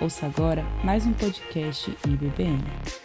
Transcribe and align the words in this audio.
Ouça 0.00 0.26
agora 0.26 0.64
mais 0.82 1.04
um 1.06 1.12
podcast 1.12 1.96
IBBM. 2.06 2.99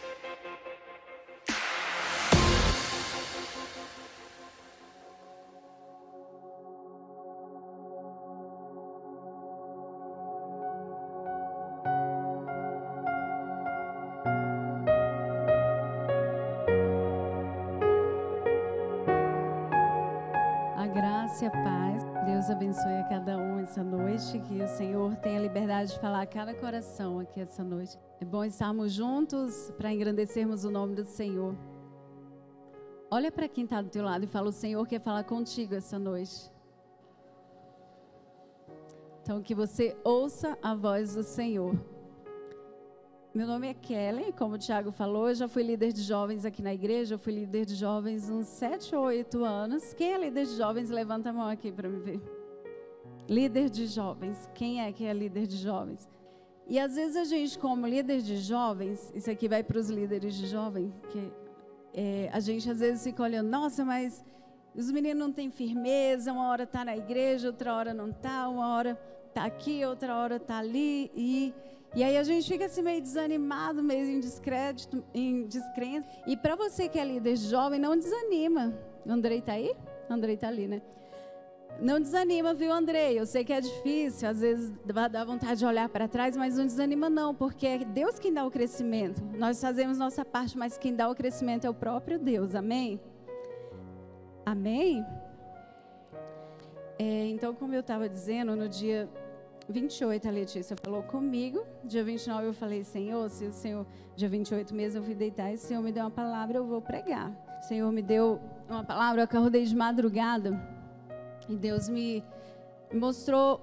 Coração 26.55 27.19
aqui 27.19 27.39
essa 27.39 27.63
noite. 27.63 27.97
É 28.19 28.25
bom 28.25 28.43
estarmos 28.43 28.91
juntos 28.91 29.71
para 29.77 29.93
engrandecermos 29.93 30.63
o 30.63 30.71
nome 30.71 30.95
do 30.95 31.03
Senhor. 31.03 31.55
Olha 33.11 33.31
para 33.31 33.47
quem 33.47 33.65
está 33.65 33.81
do 33.81 33.89
teu 33.89 34.03
lado 34.03 34.23
e 34.23 34.27
fala: 34.27 34.49
O 34.49 34.53
Senhor 34.53 34.85
quer 34.87 34.99
falar 34.99 35.23
contigo 35.23 35.75
essa 35.75 35.99
noite. 35.99 36.51
Então, 39.21 39.41
que 39.41 39.55
você 39.55 39.95
ouça 40.03 40.57
a 40.61 40.75
voz 40.75 41.15
do 41.15 41.23
Senhor. 41.23 41.75
Meu 43.33 43.45
nome 43.45 43.67
é 43.67 43.73
Kelly, 43.73 44.31
como 44.31 44.55
o 44.55 44.57
Tiago 44.57 44.91
falou, 44.91 45.27
eu 45.27 45.35
já 45.35 45.47
fui 45.47 45.61
líder 45.61 45.91
de 45.91 46.01
jovens 46.01 46.45
aqui 46.45 46.61
na 46.61 46.73
igreja, 46.73 47.15
eu 47.15 47.19
fui 47.19 47.33
líder 47.33 47.65
de 47.65 47.75
jovens 47.75 48.29
uns 48.29 48.47
7 48.47 48.95
ou 48.95 49.03
8 49.05 49.43
anos. 49.43 49.93
Quem 49.93 50.13
é 50.13 50.17
líder 50.17 50.45
de 50.45 50.55
jovens? 50.55 50.89
Levanta 50.89 51.31
a 51.31 51.33
mão 51.33 51.49
aqui 51.49 51.69
para 51.69 51.89
me 51.89 51.99
ver. 51.99 52.21
Líder 53.27 53.69
de 53.69 53.87
jovens, 53.87 54.49
quem 54.53 54.81
é 54.81 54.91
que 54.91 55.03
é 55.03 55.11
líder 55.11 55.47
de 55.47 55.57
jovens? 55.57 56.07
E 56.67 56.79
às 56.79 56.95
vezes 56.95 57.15
a 57.15 57.23
gente, 57.23 57.57
como 57.59 57.85
líder 57.85 58.21
de 58.21 58.37
jovens, 58.37 59.11
isso 59.13 59.29
aqui 59.29 59.47
vai 59.47 59.63
para 59.63 59.77
os 59.77 59.89
líderes 59.89 60.33
de 60.33 60.47
jovens, 60.47 60.91
que 61.11 61.31
é, 61.93 62.29
a 62.33 62.39
gente 62.39 62.69
às 62.69 62.79
vezes 62.79 63.03
fica 63.03 63.21
olhando, 63.21 63.49
nossa, 63.49 63.85
mas 63.85 64.23
os 64.75 64.91
meninos 64.91 65.19
não 65.19 65.31
têm 65.31 65.51
firmeza, 65.51 66.33
uma 66.33 66.49
hora 66.49 66.63
está 66.63 66.83
na 66.83 66.97
igreja, 66.97 67.47
outra 67.47 67.73
hora 67.75 67.93
não 67.93 68.09
está, 68.09 68.49
uma 68.49 68.75
hora 68.75 68.99
está 69.27 69.45
aqui, 69.45 69.85
outra 69.85 70.17
hora 70.17 70.37
está 70.37 70.57
ali, 70.57 71.11
e 71.15 71.53
e 71.95 72.03
aí 72.03 72.17
a 72.17 72.23
gente 72.23 72.45
fica 72.45 72.65
assim 72.65 72.81
meio 72.81 73.01
desanimado, 73.01 73.81
meio 73.81 74.05
em 74.05 74.19
descrédito, 74.19 75.01
em 75.13 75.47
descrença. 75.47 76.05
E 76.27 76.35
para 76.35 76.53
você 76.53 76.89
que 76.89 76.99
é 76.99 77.05
líder 77.05 77.37
jovem, 77.37 77.79
não 77.79 77.97
desanima. 77.97 78.77
Andrei 79.07 79.41
tá 79.41 79.53
aí? 79.53 79.73
Andrei 80.09 80.35
tá 80.35 80.49
ali, 80.49 80.67
né? 80.67 80.81
Não 81.79 81.99
desanima, 81.99 82.53
viu, 82.53 82.71
Andrei? 82.71 83.19
Eu 83.19 83.25
sei 83.25 83.43
que 83.43 83.51
é 83.51 83.59
difícil, 83.59 84.29
às 84.29 84.39
vezes 84.39 84.73
dá 85.11 85.25
vontade 85.25 85.59
de 85.59 85.65
olhar 85.65 85.89
para 85.89 86.07
trás, 86.07 86.35
mas 86.37 86.57
não 86.57 86.65
desanima 86.65 87.09
não, 87.09 87.35
porque 87.35 87.67
é 87.67 87.77
Deus 87.79 88.17
quem 88.17 88.33
dá 88.33 88.45
o 88.45 88.51
crescimento. 88.51 89.21
Nós 89.37 89.59
fazemos 89.59 89.97
nossa 89.97 90.23
parte, 90.23 90.57
mas 90.57 90.77
quem 90.77 90.95
dá 90.95 91.09
o 91.09 91.15
crescimento 91.15 91.65
é 91.65 91.69
o 91.69 91.73
próprio 91.73 92.17
Deus. 92.17 92.55
Amém? 92.55 92.99
Amém? 94.45 95.05
É, 96.97 97.27
então, 97.27 97.53
como 97.53 97.73
eu 97.73 97.81
estava 97.81 98.07
dizendo, 98.07 98.55
no 98.55 98.69
dia 98.69 99.09
28, 99.67 100.27
a 100.29 100.31
Letícia 100.31 100.77
falou 100.81 101.03
comigo. 101.03 101.65
Dia 101.83 102.05
29 102.05 102.47
eu 102.47 102.53
falei, 102.53 102.85
Senhor, 102.85 103.29
se 103.29 103.45
o 103.45 103.51
Senhor, 103.51 103.85
dia 104.15 104.29
28 104.29 104.73
mesmo 104.73 104.99
eu 104.99 105.03
fui 105.03 105.13
deitar, 105.13 105.51
e 105.51 105.55
o 105.55 105.57
Senhor 105.57 105.81
me 105.81 105.91
deu 105.91 106.03
uma 106.03 106.11
palavra, 106.11 106.57
eu 106.57 106.65
vou 106.65 106.81
pregar. 106.81 107.31
O 107.59 107.63
Senhor 107.63 107.91
me 107.91 108.01
deu 108.01 108.39
uma 108.69 108.83
palavra, 108.83 109.21
eu 109.21 109.25
acordei 109.25 109.65
de 109.65 109.75
madrugada 109.75 110.73
e 111.47 111.55
Deus 111.55 111.89
me 111.89 112.23
mostrou 112.93 113.61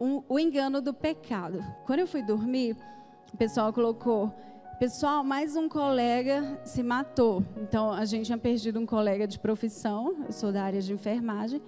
um, 0.00 0.22
o 0.28 0.38
engano 0.38 0.80
do 0.80 0.92
pecado. 0.92 1.64
Quando 1.86 2.00
eu 2.00 2.06
fui 2.06 2.22
dormir, 2.22 2.76
o 3.32 3.36
pessoal 3.36 3.72
colocou, 3.72 4.32
pessoal, 4.78 5.24
mais 5.24 5.56
um 5.56 5.68
colega 5.68 6.60
se 6.64 6.82
matou. 6.82 7.44
Então 7.56 7.92
a 7.92 8.04
gente 8.04 8.26
tinha 8.26 8.38
perdido 8.38 8.78
um 8.80 8.86
colega 8.86 9.26
de 9.26 9.38
profissão, 9.38 10.24
eu 10.26 10.32
sou 10.32 10.52
da 10.52 10.62
área 10.62 10.80
de 10.80 10.92
enfermagem. 10.92 11.60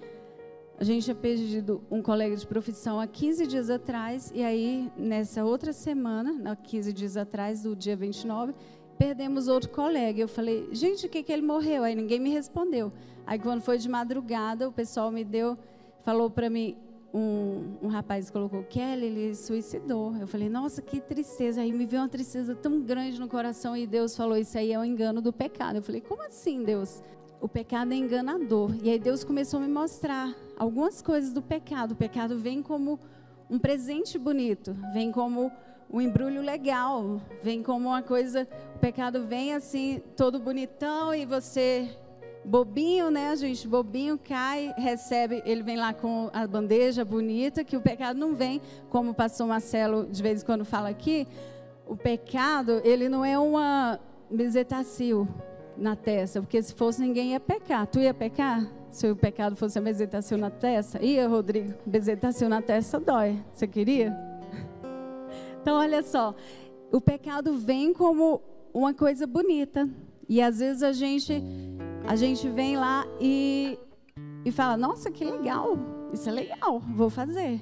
A 0.79 0.83
gente 0.83 1.05
tinha 1.05 1.15
perdido 1.15 1.83
um 1.89 2.03
colega 2.03 2.35
de 2.35 2.45
profissão 2.45 2.99
há 2.99 3.07
15 3.07 3.47
dias 3.47 3.67
atrás, 3.67 4.31
e 4.35 4.43
aí, 4.43 4.91
nessa 4.95 5.43
outra 5.43 5.73
semana, 5.73 6.55
15 6.55 6.93
dias 6.93 7.17
atrás, 7.17 7.63
do 7.63 7.75
dia 7.75 7.95
29, 7.95 8.53
perdemos 8.97 9.47
outro 9.47 9.69
colega. 9.69 10.19
Eu 10.21 10.27
falei, 10.27 10.69
gente, 10.71 11.05
o 11.05 11.09
que, 11.09 11.23
que 11.23 11.31
ele 11.31 11.41
morreu? 11.41 11.83
Aí 11.83 11.95
ninguém 11.95 12.19
me 12.19 12.29
respondeu. 12.29 12.91
Aí, 13.25 13.37
quando 13.39 13.61
foi 13.61 13.77
de 13.77 13.89
madrugada, 13.89 14.67
o 14.67 14.71
pessoal 14.71 15.11
me 15.11 15.23
deu, 15.23 15.57
falou 16.03 16.29
para 16.29 16.49
mim, 16.49 16.77
um, 17.13 17.77
um, 17.81 17.87
rapaz 17.87 18.29
colocou, 18.29 18.63
Kelly, 18.63 19.05
ele 19.05 19.35
suicidou. 19.35 20.15
Eu 20.15 20.27
falei, 20.27 20.49
nossa, 20.49 20.81
que 20.81 20.99
tristeza. 20.99 21.61
Aí 21.61 21.71
me 21.71 21.85
veio 21.85 22.01
uma 22.01 22.09
tristeza 22.09 22.55
tão 22.55 22.81
grande 22.81 23.19
no 23.19 23.27
coração, 23.27 23.75
e 23.75 23.85
Deus 23.85 24.15
falou, 24.15 24.37
isso 24.37 24.57
aí 24.57 24.71
é 24.71 24.77
o 24.77 24.81
um 24.81 24.85
engano 24.85 25.21
do 25.21 25.33
pecado. 25.33 25.77
Eu 25.77 25.83
falei, 25.83 26.01
como 26.01 26.23
assim, 26.23 26.63
Deus? 26.63 27.01
o 27.39 27.47
pecado 27.47 27.93
é 27.93 27.95
enganador. 27.95 28.75
E 28.81 28.89
aí 28.89 28.99
Deus 28.99 29.23
começou 29.23 29.59
a 29.59 29.63
me 29.63 29.71
mostrar 29.71 30.33
algumas 30.57 31.01
coisas 31.01 31.31
do 31.31 31.41
pecado. 31.41 31.91
O 31.91 31.95
pecado 31.95 32.37
vem 32.37 32.61
como 32.61 32.99
um 33.49 33.59
presente 33.59 34.17
bonito, 34.17 34.75
vem 34.93 35.11
como 35.11 35.51
um 35.89 36.01
embrulho 36.01 36.41
legal, 36.41 37.21
vem 37.41 37.63
como 37.63 37.89
uma 37.89 38.01
coisa. 38.01 38.47
O 38.75 38.79
pecado 38.79 39.25
vem 39.25 39.53
assim, 39.53 40.01
todo 40.15 40.39
bonitão, 40.39 41.13
e 41.13 41.25
você, 41.25 41.89
bobinho, 42.43 43.09
né, 43.09 43.35
gente? 43.35 43.67
Bobinho 43.67 44.17
cai, 44.17 44.73
recebe, 44.77 45.41
ele 45.45 45.63
vem 45.63 45.77
lá 45.77 45.93
com 45.93 46.29
a 46.33 46.45
bandeja 46.45 47.03
bonita, 47.05 47.63
que 47.63 47.77
o 47.77 47.81
pecado 47.81 48.19
não 48.19 48.35
vem, 48.35 48.61
como 48.89 49.11
o 49.11 49.13
pastor 49.13 49.47
Marcelo 49.47 50.05
de 50.05 50.21
vez 50.21 50.41
em 50.41 50.45
quando 50.45 50.65
fala 50.65 50.89
aqui. 50.89 51.27
O 51.85 51.95
pecado, 51.95 52.81
ele 52.83 53.07
não 53.07 53.23
é 53.23 53.39
uma 53.39 53.99
bezetacil, 54.29 55.27
na 55.77 55.95
testa, 55.95 56.41
porque 56.41 56.61
se 56.61 56.73
fosse 56.73 57.01
ninguém 57.01 57.31
ia 57.31 57.39
pecar. 57.39 57.85
Tu 57.87 57.99
ia 57.99 58.13
pecar? 58.13 58.67
Se 58.89 59.09
o 59.09 59.15
pecado 59.15 59.55
fosse 59.55 59.77
a 59.77 59.81
bezetacil 59.81 60.37
na 60.37 60.49
testa? 60.49 61.03
Ia, 61.03 61.27
Rodrigo? 61.27 61.73
Bezetacil 61.85 62.49
na 62.49 62.61
testa 62.61 62.99
dói. 62.99 63.37
Você 63.53 63.67
queria? 63.67 64.36
Então, 65.67 65.79
olha 65.79 66.01
só. 66.01 66.33
O 66.93 67.01
pecado 67.01 67.57
vem 67.57 67.91
como 67.91 68.41
uma 68.73 68.93
coisa 68.93 69.27
bonita. 69.27 69.85
E 70.29 70.41
às 70.41 70.59
vezes 70.59 70.81
a 70.81 70.93
gente, 70.93 71.43
a 72.07 72.15
gente 72.15 72.47
vem 72.47 72.77
lá 72.77 73.05
e, 73.19 73.77
e 74.45 74.51
fala: 74.53 74.77
Nossa, 74.77 75.11
que 75.11 75.25
legal. 75.25 75.77
Isso 76.13 76.29
é 76.29 76.31
legal, 76.31 76.79
vou 76.79 77.09
fazer. 77.09 77.61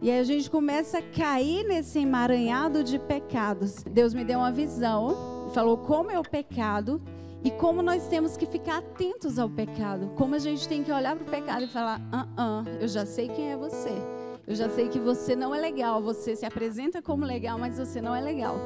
E 0.00 0.08
aí 0.08 0.20
a 0.20 0.22
gente 0.22 0.48
começa 0.48 0.98
a 0.98 1.02
cair 1.02 1.66
nesse 1.66 1.98
emaranhado 1.98 2.84
de 2.84 2.96
pecados. 2.96 3.82
Deus 3.90 4.14
me 4.14 4.24
deu 4.24 4.38
uma 4.38 4.52
visão, 4.52 5.50
falou 5.52 5.76
como 5.78 6.12
é 6.12 6.20
o 6.20 6.22
pecado 6.22 7.02
e 7.42 7.50
como 7.50 7.82
nós 7.82 8.06
temos 8.06 8.36
que 8.36 8.46
ficar 8.46 8.78
atentos 8.78 9.36
ao 9.36 9.50
pecado. 9.50 10.12
Como 10.14 10.36
a 10.36 10.38
gente 10.38 10.68
tem 10.68 10.84
que 10.84 10.92
olhar 10.92 11.16
para 11.16 11.26
o 11.26 11.28
pecado 11.28 11.64
e 11.64 11.66
falar: 11.66 12.00
ah, 12.12 12.28
ah, 12.36 12.64
eu 12.80 12.86
já 12.86 13.04
sei 13.04 13.26
quem 13.26 13.50
é 13.50 13.56
você. 13.56 14.21
Eu 14.46 14.54
já 14.54 14.68
sei 14.68 14.88
que 14.88 14.98
você 14.98 15.36
não 15.36 15.54
é 15.54 15.60
legal. 15.60 16.02
Você 16.02 16.34
se 16.34 16.44
apresenta 16.44 17.00
como 17.00 17.24
legal, 17.24 17.58
mas 17.58 17.78
você 17.78 18.00
não 18.00 18.14
é 18.14 18.20
legal. 18.20 18.56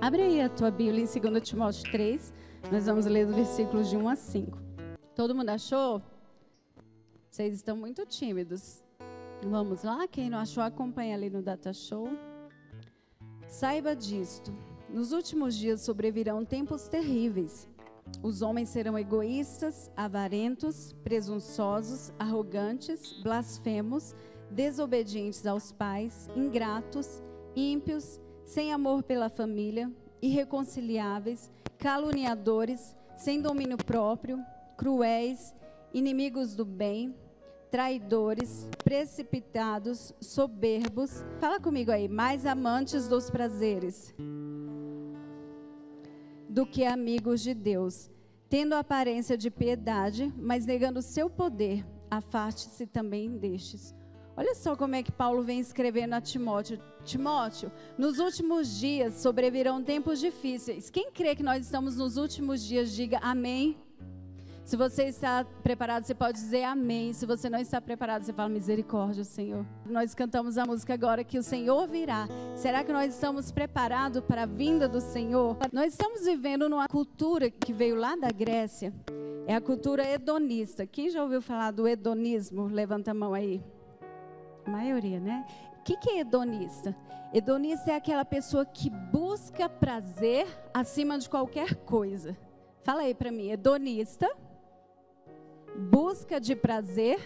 Abre 0.00 0.22
aí 0.22 0.40
a 0.40 0.48
tua 0.48 0.70
Bíblia 0.70 1.04
em 1.04 1.20
2 1.20 1.42
Timóteo 1.42 1.90
3. 1.90 2.32
Nós 2.70 2.86
vamos 2.86 3.06
ler 3.06 3.26
os 3.26 3.34
versículos 3.34 3.88
de 3.88 3.96
1 3.96 4.08
a 4.08 4.16
5. 4.16 4.58
Todo 5.14 5.34
mundo 5.34 5.50
achou? 5.50 6.02
Vocês 7.30 7.54
estão 7.54 7.76
muito 7.76 8.04
tímidos. 8.04 8.82
Vamos 9.42 9.82
lá? 9.82 10.06
Quem 10.06 10.28
não 10.28 10.38
achou, 10.38 10.62
acompanha 10.62 11.14
ali 11.14 11.30
no 11.30 11.42
Data 11.42 11.72
Show. 11.72 12.08
Saiba 13.48 13.96
disto. 13.96 14.52
Nos 14.90 15.12
últimos 15.12 15.54
dias 15.56 15.80
sobrevirão 15.80 16.44
tempos 16.44 16.88
terríveis 16.88 17.68
os 18.22 18.42
homens 18.42 18.68
serão 18.68 18.98
egoístas, 18.98 19.90
avarentos, 19.96 20.92
presunçosos, 21.04 22.12
arrogantes, 22.18 23.12
blasfemos, 23.22 24.14
desobedientes 24.50 25.46
aos 25.46 25.72
pais, 25.72 26.28
ingratos, 26.34 27.22
ímpios, 27.54 28.20
sem 28.44 28.72
amor 28.72 29.02
pela 29.02 29.28
família, 29.28 29.90
irreconciliáveis, 30.22 31.50
caluniadores, 31.78 32.96
sem 33.16 33.40
domínio 33.40 33.76
próprio, 33.76 34.38
cruéis, 34.76 35.54
inimigos 35.92 36.54
do 36.54 36.64
bem, 36.64 37.14
traidores, 37.70 38.68
precipitados, 38.84 40.12
soberbos. 40.20 41.24
Fala 41.40 41.58
comigo 41.58 41.90
aí, 41.90 42.08
mais 42.08 42.46
amantes 42.46 43.08
dos 43.08 43.30
prazeres 43.30 44.14
do 46.48 46.64
que 46.64 46.84
amigos 46.84 47.42
de 47.42 47.52
Deus, 47.52 48.10
tendo 48.48 48.74
aparência 48.74 49.36
de 49.36 49.50
piedade, 49.50 50.32
mas 50.38 50.64
negando 50.64 51.02
seu 51.02 51.28
poder, 51.28 51.84
afaste-se 52.10 52.86
também 52.86 53.36
destes. 53.36 53.94
Olha 54.36 54.54
só 54.54 54.76
como 54.76 54.94
é 54.94 55.02
que 55.02 55.10
Paulo 55.10 55.42
vem 55.42 55.58
escrevendo 55.58 56.12
a 56.12 56.20
Timóteo. 56.20 56.78
Timóteo, 57.04 57.72
nos 57.96 58.18
últimos 58.18 58.78
dias 58.78 59.14
sobrevirão 59.14 59.82
tempos 59.82 60.20
difíceis. 60.20 60.90
Quem 60.90 61.10
crê 61.10 61.34
que 61.34 61.42
nós 61.42 61.64
estamos 61.64 61.96
nos 61.96 62.18
últimos 62.18 62.62
dias, 62.62 62.92
diga 62.92 63.18
amém. 63.22 63.76
Se 64.66 64.76
você 64.76 65.04
está 65.04 65.44
preparado, 65.62 66.04
você 66.04 66.14
pode 66.14 66.38
dizer 66.38 66.64
amém. 66.64 67.12
Se 67.12 67.24
você 67.24 67.48
não 67.48 67.58
está 67.58 67.80
preparado, 67.80 68.24
você 68.24 68.32
fala 68.32 68.48
misericórdia, 68.48 69.22
Senhor. 69.22 69.64
Nós 69.86 70.12
cantamos 70.12 70.58
a 70.58 70.66
música 70.66 70.92
agora 70.92 71.22
que 71.22 71.38
o 71.38 71.42
Senhor 71.42 71.86
virá. 71.86 72.26
Será 72.56 72.82
que 72.82 72.92
nós 72.92 73.14
estamos 73.14 73.52
preparados 73.52 74.22
para 74.24 74.42
a 74.42 74.46
vinda 74.46 74.88
do 74.88 75.00
Senhor? 75.00 75.56
Nós 75.72 75.92
estamos 75.92 76.24
vivendo 76.24 76.68
numa 76.68 76.88
cultura 76.88 77.48
que 77.48 77.72
veio 77.72 77.94
lá 77.94 78.16
da 78.16 78.30
Grécia. 78.32 78.92
É 79.46 79.54
a 79.54 79.60
cultura 79.60 80.04
hedonista. 80.04 80.84
Quem 80.84 81.08
já 81.08 81.22
ouviu 81.22 81.40
falar 81.40 81.70
do 81.70 81.86
hedonismo? 81.86 82.66
Levanta 82.66 83.12
a 83.12 83.14
mão 83.14 83.32
aí. 83.32 83.62
Maioria, 84.66 85.20
né? 85.20 85.46
O 85.78 85.82
que, 85.82 85.96
que 85.96 86.10
é 86.10 86.20
hedonista? 86.20 86.94
Hedonista 87.32 87.92
é 87.92 87.94
aquela 87.94 88.24
pessoa 88.24 88.64
que 88.64 88.90
busca 88.90 89.68
prazer 89.68 90.46
acima 90.72 91.18
de 91.18 91.28
qualquer 91.28 91.74
coisa. 91.74 92.36
Fala 92.82 93.02
aí 93.02 93.14
para 93.14 93.30
mim, 93.30 93.50
hedonista 93.50 94.28
busca 95.76 96.40
de 96.40 96.56
prazer 96.56 97.18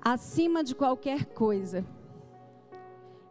acima 0.00 0.62
de 0.64 0.74
qualquer 0.74 1.26
coisa. 1.26 1.84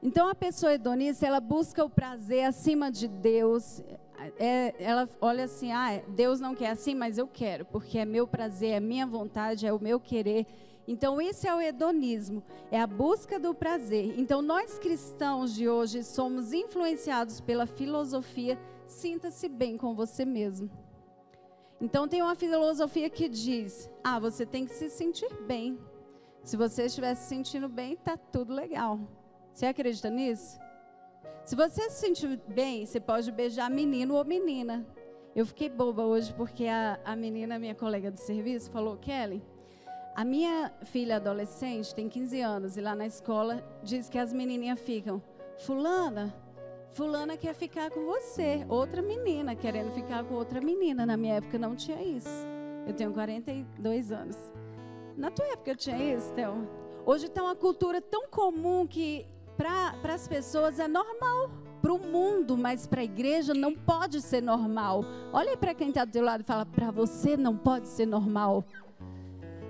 Então 0.02 0.28
a 0.28 0.36
pessoa 0.36 0.74
hedonista, 0.74 1.26
ela 1.26 1.40
busca 1.40 1.84
o 1.84 1.90
prazer 1.90 2.46
acima 2.46 2.92
de 2.92 3.08
Deus. 3.08 3.82
É, 4.40 4.74
ela 4.80 5.08
olha 5.22 5.46
assim, 5.46 5.72
ah, 5.72 6.02
Deus 6.08 6.40
não 6.40 6.56
quer 6.56 6.72
assim, 6.72 6.96
mas 6.96 7.18
eu 7.18 7.28
quero, 7.28 7.66
porque 7.66 8.00
é 8.00 8.06
meu 8.06 8.26
prazer, 8.26 8.72
é 8.72 8.80
minha 8.80 9.06
vontade, 9.06 9.68
é 9.68 9.74
o 9.74 9.82
meu 9.82 10.00
querer. 10.00 10.46
Então 10.88 11.22
isso 11.22 11.48
é 11.48 11.56
o 11.56 11.62
hedonismo, 11.62 12.44
é 12.70 12.80
a 12.80 12.88
busca 12.88 13.40
do 13.40 13.54
prazer. 13.54 14.20
Então 14.20 14.42
nós 14.42 14.78
cristãos 14.78 15.54
de 15.54 15.70
hoje 15.70 16.04
somos 16.04 16.52
influenciados 16.52 17.40
pela 17.40 17.66
filosofia 17.66 18.60
sinta-se 18.88 19.48
bem 19.48 19.78
com 19.78 19.96
você 19.96 20.26
mesmo. 20.26 20.70
Então 21.82 22.08
tem 22.08 22.22
uma 22.22 22.36
filosofia 22.36 23.10
que 23.10 23.28
diz: 23.28 23.90
"Ah, 24.04 24.20
você 24.20 24.46
tem 24.46 24.66
que 24.66 24.74
se 24.74 24.90
sentir 24.90 25.34
bem. 25.44 25.80
Se 26.44 26.56
você 26.58 26.86
estiver 26.86 27.16
se 27.16 27.28
sentindo 27.28 27.68
bem, 27.68 27.96
tá 27.96 28.18
tudo 28.18 28.54
legal." 28.54 29.00
Você 29.54 29.66
acredita 29.66 30.10
nisso? 30.10 30.60
Se 31.46 31.56
você 31.56 31.90
se 31.90 32.00
sentir 32.00 32.42
bem, 32.48 32.86
você 32.86 33.00
pode 33.00 33.32
beijar 33.32 33.70
menino 33.70 34.16
ou 34.16 34.24
menina. 34.26 34.86
Eu 35.36 35.46
fiquei 35.46 35.70
boba 35.70 36.04
hoje 36.04 36.34
porque 36.34 36.68
a, 36.68 37.00
a 37.04 37.16
menina, 37.16 37.60
minha 37.60 37.76
colega 37.76 38.12
de 38.12 38.20
serviço, 38.20 38.72
falou: 38.72 38.98
Kelly, 38.98 39.44
a 40.16 40.24
minha 40.24 40.72
filha 40.86 41.16
adolescente 41.16 41.94
tem 41.94 42.08
15 42.08 42.42
anos 42.42 42.78
e 42.78 42.82
lá 42.82 42.96
na 42.96 43.06
escola 43.06 43.64
diz 43.82 44.10
que 44.10 44.18
as 44.18 44.32
menininhas 44.32 44.80
ficam: 44.80 45.22
Fulana, 45.60 46.34
Fulana 46.94 47.36
quer 47.36 47.56
ficar 47.56 47.90
com 47.90 48.06
você. 48.06 48.64
Outra 48.70 49.02
menina 49.02 49.56
querendo 49.56 49.92
ficar 49.92 50.24
com 50.24 50.36
outra 50.36 50.62
menina. 50.62 51.06
Na 51.06 51.18
minha 51.18 51.36
época 51.36 51.58
não 51.58 51.76
tinha 51.76 52.02
isso. 52.02 52.30
Eu 52.86 52.94
tenho 52.94 53.12
42 53.12 54.12
anos. 54.12 54.38
Na 55.18 55.32
tua 55.32 55.46
época 55.48 55.76
tinha 55.76 56.16
isso, 56.16 56.32
Théo? 56.34 56.68
Hoje 57.06 57.26
está 57.26 57.42
uma 57.42 57.56
cultura 57.56 58.00
tão 58.00 58.28
comum 58.28 58.86
que 58.86 59.26
para 59.58 60.14
as 60.14 60.28
pessoas 60.28 60.80
é 60.80 60.88
normal. 60.88 61.50
Para 61.82 61.94
o 61.94 62.00
mundo, 62.00 62.56
mas 62.56 62.88
para 62.88 63.02
a 63.02 63.04
igreja 63.04 63.54
não 63.54 63.74
pode 63.74 64.22
ser 64.22 64.42
normal. 64.42 65.04
Olha 65.34 65.58
para 65.58 65.74
quem 65.74 65.90
está 65.90 66.06
do 66.06 66.12
teu 66.12 66.24
lado 66.24 66.42
e 66.42 66.46
fala: 66.46 66.66
para 66.66 66.92
você 66.92 67.36
não 67.36 67.58
pode 67.58 67.88
ser 67.88 68.06
normal 68.06 68.64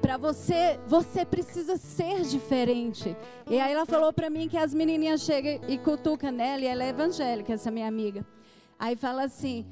para 0.03 0.17
você, 0.17 0.77
você 0.85 1.23
precisa 1.23 1.77
ser 1.77 2.23
diferente. 2.23 3.15
E 3.49 3.57
aí 3.57 3.71
ela 3.71 3.85
falou 3.85 4.11
para 4.11 4.29
mim 4.29 4.49
que 4.49 4.57
as 4.57 4.73
menininhas 4.73 5.21
chegam 5.21 5.61
e 5.65 5.77
cutucam 5.77 6.29
nela, 6.29 6.61
e 6.61 6.67
ela 6.67 6.83
é 6.83 6.89
evangélica, 6.89 7.53
essa 7.53 7.71
minha 7.71 7.87
amiga. 7.87 8.25
Aí 8.77 8.97
fala 8.97 9.23
assim: 9.23 9.65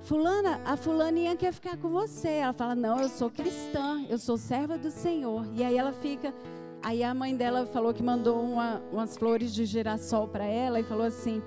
Fulana, 0.00 0.60
a 0.64 0.76
fulaninha 0.76 1.36
quer 1.36 1.52
ficar 1.52 1.76
com 1.76 1.90
você. 1.90 2.28
Ela 2.28 2.52
fala: 2.52 2.74
Não, 2.74 3.00
eu 3.00 3.08
sou 3.08 3.30
cristã, 3.30 4.04
eu 4.10 4.18
sou 4.18 4.36
serva 4.36 4.76
do 4.76 4.90
Senhor. 4.90 5.46
E 5.54 5.62
aí 5.62 5.78
ela 5.78 5.92
fica. 5.92 6.34
Aí 6.82 7.04
a 7.04 7.14
mãe 7.14 7.36
dela 7.36 7.64
falou 7.64 7.94
que 7.94 8.02
mandou 8.02 8.42
uma, 8.42 8.82
umas 8.92 9.16
flores 9.16 9.54
de 9.54 9.64
girassol 9.64 10.26
para 10.26 10.44
ela 10.44 10.80
e 10.80 10.82
falou 10.82 11.06
assim: 11.06 11.40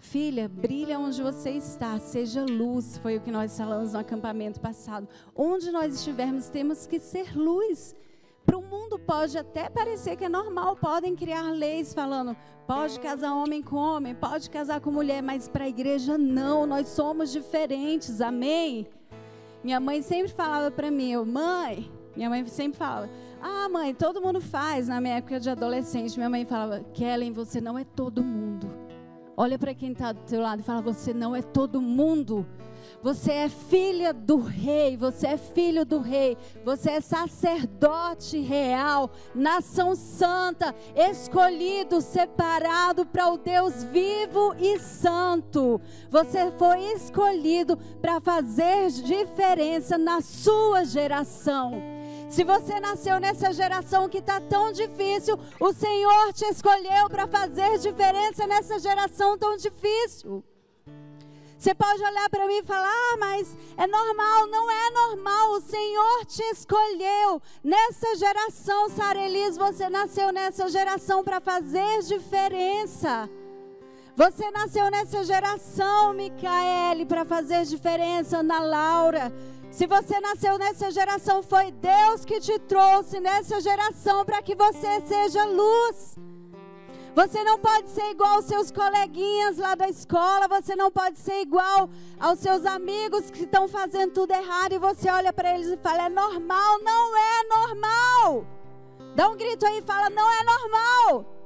Filha, 0.00 0.48
brilha 0.48 0.98
onde 0.98 1.22
você 1.22 1.50
está, 1.50 1.98
seja 1.98 2.42
luz. 2.44 2.96
Foi 2.98 3.18
o 3.18 3.20
que 3.20 3.30
nós 3.30 3.56
falamos 3.56 3.92
no 3.92 3.98
acampamento 3.98 4.58
passado. 4.58 5.06
Onde 5.36 5.70
nós 5.70 5.94
estivermos, 5.94 6.48
temos 6.48 6.86
que 6.86 6.98
ser 6.98 7.36
luz. 7.36 7.94
Para 8.46 8.56
o 8.56 8.62
mundo 8.62 8.98
pode 8.98 9.36
até 9.36 9.68
parecer 9.68 10.16
que 10.16 10.24
é 10.24 10.28
normal, 10.28 10.74
podem 10.74 11.14
criar 11.14 11.52
leis 11.52 11.92
falando, 11.92 12.34
pode 12.66 12.98
casar 12.98 13.34
homem 13.34 13.62
com 13.62 13.76
homem, 13.76 14.14
pode 14.14 14.48
casar 14.48 14.80
com 14.80 14.90
mulher, 14.90 15.22
mas 15.22 15.46
para 15.46 15.64
a 15.64 15.68
igreja 15.68 16.16
não, 16.16 16.66
nós 16.66 16.88
somos 16.88 17.30
diferentes, 17.30 18.20
amém? 18.22 18.88
Minha 19.62 19.78
mãe 19.78 20.00
sempre 20.00 20.32
falava 20.32 20.70
para 20.70 20.90
mim, 20.90 21.12
eu, 21.12 21.24
mãe, 21.24 21.92
minha 22.16 22.30
mãe 22.30 22.44
sempre 22.46 22.78
falava, 22.78 23.10
ah 23.40 23.68
mãe, 23.68 23.94
todo 23.94 24.22
mundo 24.22 24.40
faz, 24.40 24.88
na 24.88 25.00
minha 25.00 25.16
época 25.16 25.38
de 25.38 25.50
adolescente, 25.50 26.16
minha 26.16 26.30
mãe 26.30 26.46
falava, 26.46 26.82
Kellen, 26.94 27.32
você 27.32 27.60
não 27.60 27.78
é 27.78 27.84
todo 27.84 28.24
mundo. 28.24 28.89
Olha 29.40 29.58
para 29.58 29.72
quem 29.72 29.92
está 29.92 30.12
do 30.12 30.20
teu 30.24 30.42
lado 30.42 30.60
e 30.60 30.62
fala: 30.62 30.82
Você 30.82 31.14
não 31.14 31.34
é 31.34 31.40
todo 31.40 31.80
mundo. 31.80 32.46
Você 33.02 33.32
é 33.32 33.48
filha 33.48 34.12
do 34.12 34.36
rei, 34.36 34.98
você 34.98 35.28
é 35.28 35.36
filho 35.38 35.86
do 35.86 35.98
rei, 35.98 36.36
você 36.62 36.90
é 36.90 37.00
sacerdote 37.00 38.38
real, 38.38 39.10
nação 39.34 39.94
santa, 39.94 40.74
escolhido, 40.94 42.02
separado 42.02 43.06
para 43.06 43.32
o 43.32 43.38
Deus 43.38 43.82
vivo 43.84 44.54
e 44.58 44.78
santo. 44.78 45.80
Você 46.10 46.50
foi 46.58 46.92
escolhido 46.92 47.78
para 48.02 48.20
fazer 48.20 48.90
diferença 48.90 49.96
na 49.96 50.20
sua 50.20 50.84
geração. 50.84 51.99
Se 52.30 52.44
você 52.44 52.78
nasceu 52.78 53.18
nessa 53.18 53.52
geração 53.52 54.08
que 54.08 54.18
está 54.18 54.40
tão 54.40 54.70
difícil, 54.70 55.36
o 55.58 55.72
Senhor 55.72 56.32
te 56.32 56.44
escolheu 56.44 57.10
para 57.10 57.26
fazer 57.26 57.76
diferença 57.78 58.46
nessa 58.46 58.78
geração 58.78 59.36
tão 59.36 59.56
difícil. 59.56 60.44
Você 61.58 61.74
pode 61.74 62.00
olhar 62.02 62.30
para 62.30 62.46
mim 62.46 62.58
e 62.58 62.62
falar: 62.62 62.88
ah, 62.88 63.16
mas 63.18 63.54
é 63.76 63.84
normal. 63.84 64.46
Não 64.46 64.70
é 64.70 64.90
normal. 64.92 65.50
O 65.54 65.60
Senhor 65.60 66.24
te 66.24 66.42
escolheu. 66.44 67.42
Nessa 67.64 68.14
geração, 68.14 68.88
Sarelis, 68.90 69.56
você 69.56 69.90
nasceu 69.90 70.32
nessa 70.32 70.68
geração 70.68 71.24
para 71.24 71.40
fazer 71.40 72.00
diferença. 72.04 73.28
Você 74.16 74.50
nasceu 74.52 74.88
nessa 74.90 75.24
geração, 75.24 76.12
Micaele, 76.12 77.06
para 77.06 77.24
fazer 77.24 77.64
diferença, 77.64 78.38
Ana 78.38 78.60
Laura. 78.60 79.32
Se 79.70 79.86
você 79.86 80.20
nasceu 80.20 80.58
nessa 80.58 80.90
geração, 80.90 81.42
foi 81.42 81.70
Deus 81.70 82.24
que 82.24 82.40
te 82.40 82.58
trouxe 82.58 83.20
nessa 83.20 83.60
geração 83.60 84.24
para 84.24 84.42
que 84.42 84.54
você 84.54 85.00
seja 85.06 85.44
luz. 85.44 86.16
Você 87.14 87.42
não 87.44 87.58
pode 87.58 87.90
ser 87.90 88.10
igual 88.10 88.34
aos 88.36 88.44
seus 88.44 88.70
coleguinhas 88.70 89.58
lá 89.58 89.74
da 89.74 89.88
escola, 89.88 90.46
você 90.48 90.76
não 90.76 90.90
pode 90.90 91.18
ser 91.18 91.40
igual 91.40 91.88
aos 92.18 92.38
seus 92.38 92.64
amigos 92.64 93.30
que 93.30 93.44
estão 93.44 93.66
fazendo 93.68 94.12
tudo 94.12 94.32
errado 94.32 94.72
e 94.72 94.78
você 94.78 95.10
olha 95.10 95.32
para 95.32 95.54
eles 95.54 95.68
e 95.68 95.76
fala: 95.76 96.06
é 96.06 96.08
normal. 96.08 96.78
Não 96.82 97.16
é 97.16 97.44
normal. 97.56 98.46
Dá 99.14 99.28
um 99.28 99.36
grito 99.36 99.66
aí 99.66 99.78
e 99.78 99.82
fala: 99.82 100.10
não 100.10 100.30
é 100.30 100.44
normal. 100.44 101.39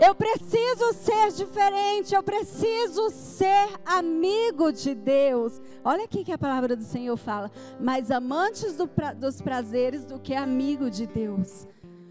Eu 0.00 0.14
preciso 0.14 0.92
ser 0.94 1.32
diferente, 1.32 2.14
eu 2.14 2.22
preciso 2.22 3.10
ser 3.10 3.68
amigo 3.84 4.72
de 4.72 4.94
Deus. 4.94 5.60
Olha 5.84 6.04
aqui 6.04 6.24
que 6.24 6.32
a 6.32 6.38
palavra 6.38 6.74
do 6.74 6.82
Senhor 6.82 7.16
fala: 7.16 7.50
mais 7.78 8.10
amantes 8.10 8.76
do 8.76 8.88
pra, 8.88 9.12
dos 9.12 9.40
prazeres 9.40 10.04
do 10.04 10.18
que 10.18 10.34
amigo 10.34 10.90
de 10.90 11.06
Deus. 11.06 11.66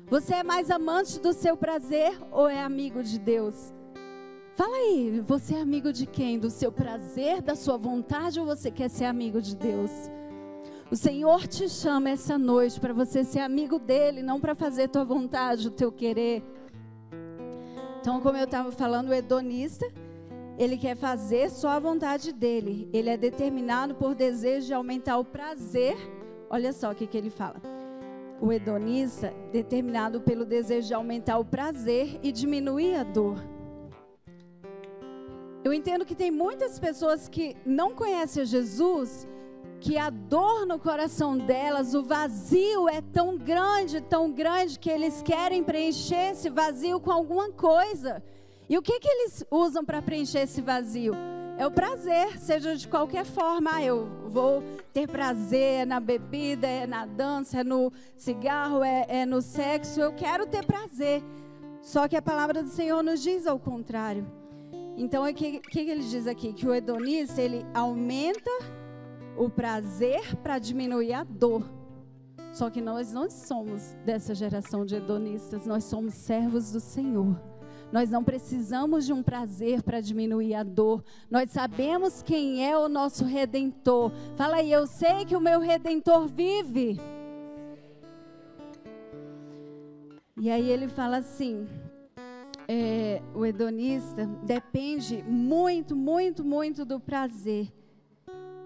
Você 0.10 0.36
é 0.36 0.44
mais 0.44 0.70
amante 0.70 1.20
do 1.20 1.34
seu 1.34 1.56
prazer 1.56 2.18
ou 2.32 2.48
é 2.48 2.62
amigo 2.62 3.02
de 3.02 3.18
Deus? 3.18 3.74
Fala 4.56 4.76
aí, 4.76 5.24
você 5.26 5.56
é 5.56 5.62
amigo 5.62 5.94
de 5.94 6.06
quem? 6.06 6.38
Do 6.38 6.50
seu 6.50 6.72
prazer, 6.72 7.42
da 7.42 7.56
sua 7.56 7.78
vontade 7.78 8.40
ou 8.40 8.46
você 8.46 8.70
quer 8.70 8.90
ser 8.90 9.06
amigo 9.06 9.42
de 9.42 9.56
Deus? 9.56 9.90
O 10.92 10.96
Senhor 10.96 11.48
te 11.48 11.70
chama 11.70 12.10
essa 12.10 12.38
noite 12.38 12.78
para 12.78 12.94
você 12.94 13.24
ser 13.24 13.40
amigo 13.40 13.80
dele, 13.80 14.22
não 14.22 14.42
para 14.42 14.54
fazer 14.54 14.90
tua 14.90 15.06
vontade, 15.06 15.70
o 15.70 15.72
teu 15.72 15.90
querer. 15.90 16.44
Então, 18.02 18.20
como 18.20 18.36
eu 18.36 18.46
estava 18.46 18.72
falando, 18.72 19.10
o 19.10 19.14
hedonista, 19.14 19.86
ele 20.58 20.76
quer 20.76 20.96
fazer 20.96 21.52
só 21.52 21.70
a 21.70 21.80
vontade 21.80 22.34
dele. 22.34 22.90
Ele 22.92 23.12
é 23.12 23.16
determinado 23.16 23.94
por 23.94 24.16
desejo 24.16 24.66
de 24.66 24.74
aumentar 24.74 25.20
o 25.20 25.24
prazer. 25.24 25.96
Olha 26.50 26.74
só 26.74 26.92
o 26.92 26.96
que, 26.96 27.06
que 27.06 27.16
ele 27.16 27.30
fala. 27.30 27.62
O 28.42 28.52
hedonista, 28.52 29.32
determinado 29.52 30.20
pelo 30.20 30.46
desejo 30.46 30.88
de 30.88 30.96
aumentar 30.96 31.38
o 31.38 31.46
prazer 31.46 32.20
e 32.24 32.32
diminuir 32.32 32.96
a 32.96 33.04
dor. 33.04 33.38
Eu 35.64 35.72
entendo 35.72 36.04
que 36.04 36.16
tem 36.16 36.32
muitas 36.32 36.80
pessoas 36.80 37.30
que 37.30 37.56
não 37.64 37.94
conhecem 37.94 38.44
Jesus 38.46 39.28
que 39.82 39.98
a 39.98 40.10
dor 40.10 40.66
no 40.66 40.78
coração 40.78 41.38
delas, 41.38 41.96
o 41.96 42.04
vazio 42.04 42.88
é 42.88 43.02
tão 43.02 43.38
grande, 43.38 44.00
tão 44.00 44.32
grande, 44.32 44.78
que 44.78 44.90
eles 44.90 45.22
querem 45.22 45.64
preencher 45.64 46.32
esse 46.32 46.50
vazio 46.50 47.00
com 47.00 47.12
alguma 47.12 47.50
coisa. 47.52 48.24
E 48.70 48.78
o 48.78 48.82
que, 48.82 49.00
que 49.00 49.10
eles 49.10 49.44
usam 49.50 49.84
para 49.84 50.02
preencher 50.02 50.42
esse 50.44 50.62
vazio? 50.62 51.14
é 51.58 51.68
o 51.68 51.70
prazer, 51.70 52.40
seja 52.40 52.76
de 52.76 52.88
qualquer 52.88 53.24
forma. 53.24 53.70
Ah, 53.72 53.84
eu 53.84 54.08
vou 54.26 54.64
ter 54.92 55.08
prazer 55.08 55.86
na 55.86 56.00
bebida, 56.00 56.66
é 56.66 56.88
na 56.88 57.06
dança, 57.06 57.60
é 57.60 57.64
no 57.64 57.94
cigarro, 58.18 58.84
é, 58.84 59.06
é 59.08 59.26
no 59.28 59.44
sexo. 59.44 60.00
Eu 60.00 60.12
quero 60.14 60.48
ter 60.48 60.66
prazer. 60.66 61.22
Só 61.84 62.08
que 62.08 62.16
a 62.16 62.22
palavra 62.22 62.64
do 62.64 62.70
Senhor 62.70 63.04
nos 63.04 63.22
diz 63.22 63.46
ao 63.46 63.60
contrário. 63.60 64.26
Então, 64.98 65.24
o 65.24 65.34
que, 65.34 65.60
que 65.60 65.80
ele 65.80 66.02
diz 66.02 66.26
aqui? 66.26 66.52
Que 66.52 66.68
o 66.68 66.74
hedonista, 66.74 67.40
ele 67.40 67.64
aumenta 67.76 68.52
o 69.38 69.50
prazer 69.50 70.36
para 70.38 70.60
diminuir 70.60 71.14
a 71.14 71.24
dor. 71.24 71.64
Só 72.52 72.70
que 72.70 72.82
nós 72.82 73.14
não 73.14 73.30
somos 73.30 73.96
dessa 74.06 74.36
geração 74.36 74.86
de 74.86 74.96
hedonistas, 74.96 75.66
nós 75.66 75.86
somos 75.86 76.14
servos 76.14 76.72
do 76.72 76.80
Senhor. 76.80 77.40
Nós 77.92 78.10
não 78.10 78.24
precisamos 78.24 79.06
de 79.06 79.12
um 79.12 79.22
prazer 79.22 79.84
para 79.84 80.00
diminuir 80.00 80.56
a 80.56 80.64
dor. 80.64 81.04
Nós 81.30 81.52
sabemos 81.52 82.22
quem 82.22 82.66
é 82.66 82.78
o 82.78 82.88
nosso 82.88 83.26
redentor. 83.26 84.12
Fala 84.38 84.58
aí, 84.58 84.72
eu 84.72 84.88
sei 84.88 85.26
que 85.26 85.36
o 85.36 85.42
meu 85.42 85.60
redentor 85.60 86.28
vive. 86.28 87.00
E 90.38 90.50
aí 90.50 90.70
ele 90.70 90.88
fala 90.88 91.18
assim: 91.18 91.68
é, 92.68 93.22
o 93.36 93.46
hedonista 93.46 94.26
depende 94.44 95.22
muito, 95.24 95.96
muito, 95.96 96.46
muito 96.46 96.86
do 96.86 97.00
prazer. 97.00 97.72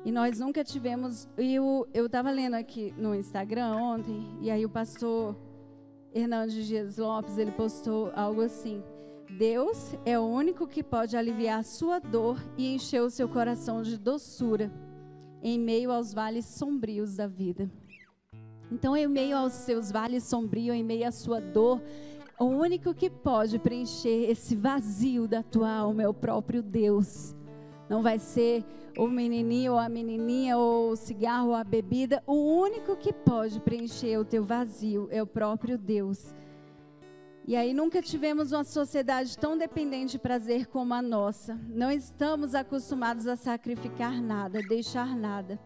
E 0.06 0.12
nós 0.12 0.40
nunca 0.40 0.64
tivemos. 0.64 1.28
E 1.38 1.56
eu 1.56 1.88
estava 1.94 2.30
lendo 2.30 2.54
aqui 2.54 2.94
no 2.98 3.16
Instagram 3.16 3.76
ontem, 3.76 4.38
e 4.40 4.52
aí 4.52 4.64
o 4.64 4.70
pastor 4.70 5.36
Hernandes 6.14 6.66
Dias 6.68 6.98
Lopes 6.98 7.38
ele 7.38 7.52
postou 7.52 8.12
algo 8.16 8.42
assim. 8.42 8.82
Deus 9.38 9.96
é 10.06 10.18
o 10.18 10.24
único 10.24 10.68
que 10.68 10.84
pode 10.84 11.18
aliviar 11.18 11.64
sua 11.64 12.00
dor 12.00 12.40
e 12.56 12.74
encher 12.74 13.02
o 13.02 13.10
seu 13.10 13.28
coração 13.28 13.82
de 13.82 13.98
doçura 13.98 14.72
em 15.42 15.60
meio 15.60 15.92
aos 15.92 16.14
vales 16.14 16.46
sombrios 16.46 17.16
da 17.16 17.28
vida. 17.28 17.70
Então, 18.72 18.96
em 18.96 19.08
meio 19.08 19.36
aos 19.36 19.54
seus 19.54 19.92
vales 19.92 20.24
sombrios, 20.24 20.76
em 20.76 20.84
meio 20.84 21.08
à 21.08 21.12
sua 21.12 21.42
dor, 21.42 21.82
o 22.40 22.46
único 22.46 22.94
que 22.94 23.10
pode 23.10 23.60
preencher 23.60 24.30
esse 24.30 24.56
vazio 24.56 25.28
da 25.28 25.44
tua 25.44 25.72
alma 25.72 26.04
é 26.04 26.08
o 26.08 26.14
próprio 26.14 26.64
Deus. 26.64 27.35
Não 27.90 28.02
vai 28.02 28.18
ser 28.18 28.64
o 28.98 29.08
menininho 29.08 29.74
ou 29.74 29.80
a 29.80 29.90
menininha 29.90 30.58
ou 30.58 30.92
o 30.92 30.96
cigarro 30.96 31.50
ou 31.50 31.56
a 31.56 31.64
bebida. 31.64 32.24
O 32.26 32.34
único 32.34 32.96
que 32.96 33.14
pode 33.14 33.60
preencher 33.60 34.18
o 34.18 34.26
teu 34.26 34.44
vazio 34.44 35.08
é 35.12 35.22
o 35.22 35.28
próprio 35.28 35.78
Deus. 35.78 36.34
E 37.48 37.56
aí 37.56 37.74
nunca 37.74 38.02
tivemos 38.02 38.52
uma 38.52 38.64
sociedade 38.64 39.38
tão 39.38 39.56
dependente 39.56 40.14
de 40.14 40.20
prazer 40.20 40.66
como 40.66 40.96
a 40.96 41.02
nossa. 41.02 41.60
Não 41.70 41.92
estamos 41.92 42.56
acostumados 42.56 43.28
a 43.28 43.36
sacrificar 43.36 44.20
nada, 44.20 44.62
deixar 44.64 45.16
nada. 45.16 45.60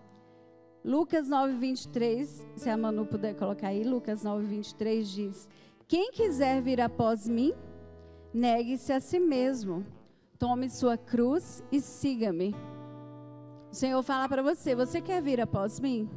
Lucas 0.84 1.30
9, 1.30 1.54
23, 1.54 2.48
se 2.56 2.70
a 2.70 2.76
Manu 2.76 3.06
puder 3.06 3.36
colocar 3.36 3.68
aí, 3.68 3.84
Lucas 3.84 4.24
9, 4.24 4.46
23 4.46 5.10
diz: 5.10 5.50
Quem 5.88 6.12
quiser 6.12 6.62
vir 6.62 6.82
após 6.82 7.28
mim, 7.28 7.54
negue-se 8.34 8.92
a 8.92 9.00
si 9.00 9.20
mesmo, 9.20 9.86
tome 10.40 10.70
sua 10.70 10.98
cruz 10.98 11.62
e 11.70 11.82
siga-me. 11.82 12.56
O 13.70 13.76
Senhor 13.76 14.02
fala 14.02 14.28
para 14.28 14.42
você: 14.42 14.74
Você 14.74 15.02
quer 15.02 15.22
vir 15.22 15.42
após 15.42 15.80
mim? 15.80 16.10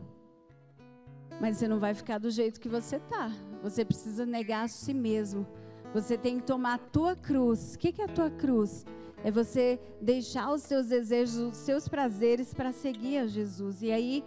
Mas 1.41 1.57
você 1.57 1.67
não 1.67 1.81
vai 1.81 1.93
ficar 1.93 2.19
do 2.19 2.31
jeito 2.31 2.61
que 2.61 2.69
você 2.69 2.97
está. 2.97 3.33
Você 3.63 3.85
precisa 3.85 4.25
negar 4.25 4.65
a 4.65 4.69
si 4.69 4.95
mesmo. 4.95 5.47
Você 5.93 6.17
tem 6.17 6.39
que 6.39 6.47
tomar 6.47 6.75
a 6.75 6.79
tua 6.79 7.17
cruz. 7.17 7.75
O 7.75 7.79
que 7.79 8.01
é 8.01 8.05
a 8.05 8.09
tua 8.09 8.31
cruz? 8.31 8.87
É 9.25 9.31
você 9.31 9.79
deixar 10.01 10.53
os 10.53 10.63
seus 10.63 10.87
desejos, 10.87 11.37
os 11.37 11.57
seus 11.57 11.89
prazeres 11.89 12.55
para 12.55 12.73
seguir 12.73 13.19
a 13.19 13.27
Jesus. 13.27 13.83
E 13.83 13.91
aí 13.91 14.25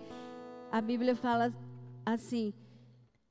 a 0.71 0.81
Bíblia 0.81 1.15
fala 1.15 1.53
assim: 2.05 2.53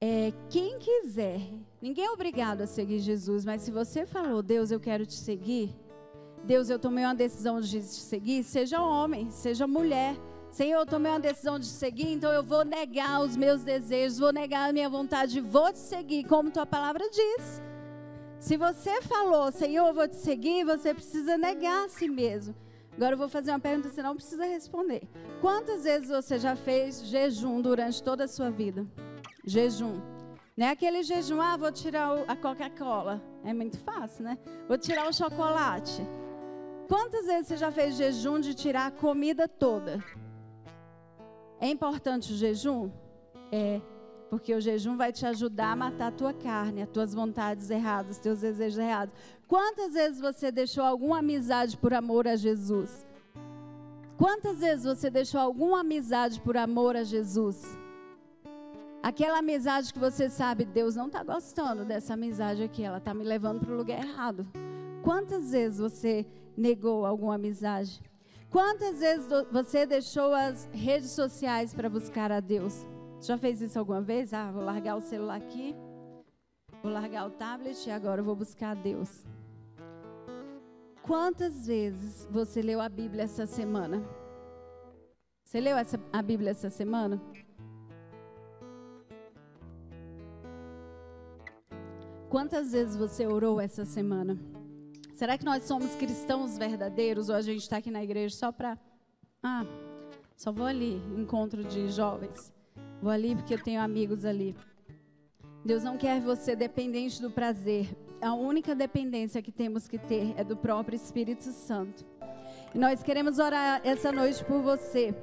é, 0.00 0.32
quem 0.48 0.78
quiser, 0.78 1.40
ninguém 1.80 2.06
é 2.06 2.10
obrigado 2.10 2.62
a 2.62 2.66
seguir 2.66 2.98
Jesus, 2.98 3.44
mas 3.44 3.62
se 3.62 3.70
você 3.70 4.04
falou, 4.04 4.42
Deus, 4.42 4.70
eu 4.70 4.80
quero 4.80 5.06
te 5.06 5.14
seguir, 5.14 5.74
Deus, 6.46 6.68
eu 6.68 6.78
tomei 6.78 7.04
uma 7.04 7.14
decisão 7.14 7.58
de 7.60 7.82
seguir, 7.82 8.44
seja 8.44 8.82
homem, 8.82 9.30
seja 9.30 9.66
mulher. 9.66 10.14
Senhor, 10.50 10.80
eu 10.80 10.86
tomei 10.86 11.10
uma 11.10 11.18
decisão 11.18 11.58
de 11.58 11.66
seguir, 11.66 12.12
então 12.12 12.30
eu 12.30 12.42
vou 12.42 12.64
negar 12.64 13.22
os 13.22 13.36
meus 13.36 13.62
desejos, 13.62 14.18
vou 14.18 14.32
negar 14.32 14.68
a 14.68 14.72
minha 14.72 14.88
vontade, 14.88 15.40
vou 15.40 15.72
te 15.72 15.78
seguir, 15.78 16.24
como 16.24 16.50
tua 16.50 16.66
palavra 16.66 17.08
diz. 17.10 17.62
Se 18.38 18.58
você 18.58 19.00
falou, 19.02 19.50
Senhor, 19.50 19.88
eu 19.88 19.94
vou 19.94 20.06
te 20.06 20.16
seguir, 20.16 20.64
você 20.64 20.92
precisa 20.92 21.38
negar 21.38 21.86
a 21.86 21.88
si 21.88 22.08
mesmo. 22.08 22.54
Agora 22.94 23.14
eu 23.14 23.18
vou 23.18 23.28
fazer 23.28 23.50
uma 23.50 23.58
pergunta, 23.58 23.88
você 23.88 24.02
não 24.02 24.14
precisa 24.14 24.44
responder. 24.44 25.02
Quantas 25.40 25.84
vezes 25.84 26.08
você 26.08 26.38
já 26.38 26.54
fez 26.54 27.04
jejum 27.06 27.60
durante 27.60 28.02
toda 28.02 28.24
a 28.24 28.28
sua 28.28 28.50
vida? 28.50 28.86
Jejum. 29.44 29.98
Não 30.56 30.66
é 30.66 30.70
aquele 30.70 31.02
jejum, 31.02 31.40
ah, 31.40 31.56
vou 31.56 31.72
tirar 31.72 32.22
a 32.28 32.36
Coca-Cola. 32.36 33.20
É 33.44 33.52
muito 33.52 33.78
fácil, 33.78 34.24
né? 34.24 34.38
Vou 34.68 34.78
tirar 34.78 35.08
o 35.08 35.12
chocolate. 35.12 36.06
Quantas 36.88 37.26
vezes 37.26 37.48
você 37.48 37.56
já 37.56 37.70
fez 37.70 37.96
jejum 37.96 38.38
de 38.38 38.54
tirar 38.54 38.86
a 38.86 38.90
comida 38.90 39.48
toda? 39.48 40.04
É 41.60 41.68
importante 41.68 42.32
o 42.32 42.36
jejum? 42.36 42.90
É, 43.50 43.80
porque 44.28 44.54
o 44.54 44.60
jejum 44.60 44.96
vai 44.96 45.12
te 45.12 45.24
ajudar 45.24 45.72
a 45.72 45.76
matar 45.76 46.08
a 46.08 46.12
tua 46.12 46.34
carne, 46.34 46.82
as 46.82 46.88
tuas 46.88 47.14
vontades 47.14 47.70
erradas, 47.70 48.18
teus 48.18 48.40
desejos 48.40 48.78
errados. 48.78 49.14
Quantas 49.48 49.94
vezes 49.94 50.20
você 50.20 50.50
deixou 50.50 50.84
alguma 50.84 51.20
amizade 51.20 51.76
por 51.76 51.94
amor 51.94 52.28
a 52.28 52.36
Jesus? 52.36 53.06
Quantas 54.18 54.58
vezes 54.58 54.84
você 54.84 55.08
deixou 55.08 55.40
alguma 55.40 55.80
amizade 55.80 56.40
por 56.40 56.56
amor 56.56 56.96
a 56.96 57.02
Jesus? 57.02 57.78
Aquela 59.02 59.38
amizade 59.38 59.92
que 59.92 59.98
você 59.98 60.28
sabe, 60.30 60.64
Deus 60.64 60.96
não 60.96 61.06
está 61.06 61.22
gostando 61.22 61.84
dessa 61.84 62.14
amizade 62.14 62.62
aqui, 62.62 62.82
ela 62.82 62.98
está 62.98 63.12
me 63.12 63.22
levando 63.22 63.60
para 63.60 63.72
o 63.72 63.76
lugar 63.76 63.98
errado. 63.98 64.46
Quantas 65.02 65.50
vezes 65.50 65.78
você 65.78 66.26
negou 66.56 67.04
alguma 67.04 67.34
amizade? 67.34 68.02
Quantas 68.50 69.00
vezes 69.00 69.26
você 69.50 69.84
deixou 69.84 70.32
as 70.32 70.68
redes 70.72 71.10
sociais 71.10 71.74
para 71.74 71.88
buscar 71.88 72.30
a 72.30 72.40
Deus? 72.40 72.86
Já 73.20 73.36
fez 73.36 73.60
isso 73.60 73.78
alguma 73.78 74.00
vez? 74.00 74.32
Ah, 74.32 74.52
vou 74.52 74.62
largar 74.62 74.96
o 74.96 75.00
celular 75.00 75.36
aqui, 75.36 75.74
vou 76.82 76.92
largar 76.92 77.26
o 77.26 77.30
tablet 77.30 77.86
e 77.86 77.90
agora 77.90 78.22
vou 78.22 78.36
buscar 78.36 78.70
a 78.70 78.74
Deus. 78.74 79.24
Quantas 81.02 81.66
vezes 81.66 82.26
você 82.30 82.62
leu 82.62 82.80
a 82.80 82.88
Bíblia 82.88 83.24
essa 83.24 83.44
semana? 83.44 84.02
Você 85.42 85.60
leu 85.60 85.76
essa, 85.76 86.00
a 86.12 86.22
Bíblia 86.22 86.52
essa 86.52 86.70
semana? 86.70 87.20
Quantas 92.28 92.72
vezes 92.72 92.96
você 92.96 93.26
orou 93.26 93.60
essa 93.60 93.84
semana? 93.84 94.38
Será 95.14 95.38
que 95.38 95.44
nós 95.44 95.62
somos 95.64 95.94
cristãos 95.94 96.58
verdadeiros 96.58 97.28
ou 97.28 97.36
a 97.36 97.40
gente 97.40 97.62
está 97.62 97.76
aqui 97.76 97.90
na 97.90 98.02
igreja 98.02 98.34
só 98.34 98.50
para. 98.50 98.76
Ah, 99.40 99.64
só 100.36 100.50
vou 100.50 100.66
ali, 100.66 101.00
encontro 101.16 101.62
de 101.62 101.88
jovens. 101.88 102.52
Vou 103.00 103.12
ali 103.12 103.36
porque 103.36 103.54
eu 103.54 103.62
tenho 103.62 103.80
amigos 103.80 104.24
ali. 104.24 104.56
Deus 105.64 105.84
não 105.84 105.96
quer 105.96 106.20
você 106.20 106.56
dependente 106.56 107.22
do 107.22 107.30
prazer. 107.30 107.96
A 108.20 108.34
única 108.34 108.74
dependência 108.74 109.40
que 109.40 109.52
temos 109.52 109.86
que 109.86 109.98
ter 109.98 110.34
é 110.36 110.42
do 110.42 110.56
próprio 110.56 110.96
Espírito 110.96 111.44
Santo. 111.44 112.04
E 112.74 112.78
nós 112.78 113.02
queremos 113.02 113.38
orar 113.38 113.80
essa 113.84 114.10
noite 114.10 114.44
por 114.44 114.60
você. 114.62 115.14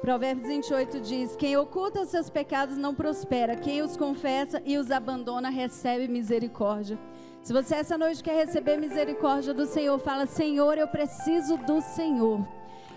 Provérbios 0.00 0.48
28 0.48 1.00
diz: 1.00 1.36
Quem 1.36 1.56
oculta 1.56 2.02
os 2.02 2.08
seus 2.08 2.28
pecados 2.28 2.76
não 2.76 2.92
prospera, 2.92 3.54
quem 3.54 3.82
os 3.82 3.96
confessa 3.96 4.60
e 4.66 4.76
os 4.76 4.90
abandona 4.90 5.48
recebe 5.48 6.08
misericórdia. 6.08 6.98
Se 7.42 7.52
você 7.52 7.74
essa 7.74 7.98
noite 7.98 8.22
quer 8.22 8.36
receber 8.36 8.76
misericórdia 8.76 9.52
do 9.52 9.66
Senhor, 9.66 9.98
fala: 9.98 10.26
Senhor, 10.26 10.78
eu 10.78 10.86
preciso 10.86 11.56
do 11.56 11.80
Senhor. 11.80 12.46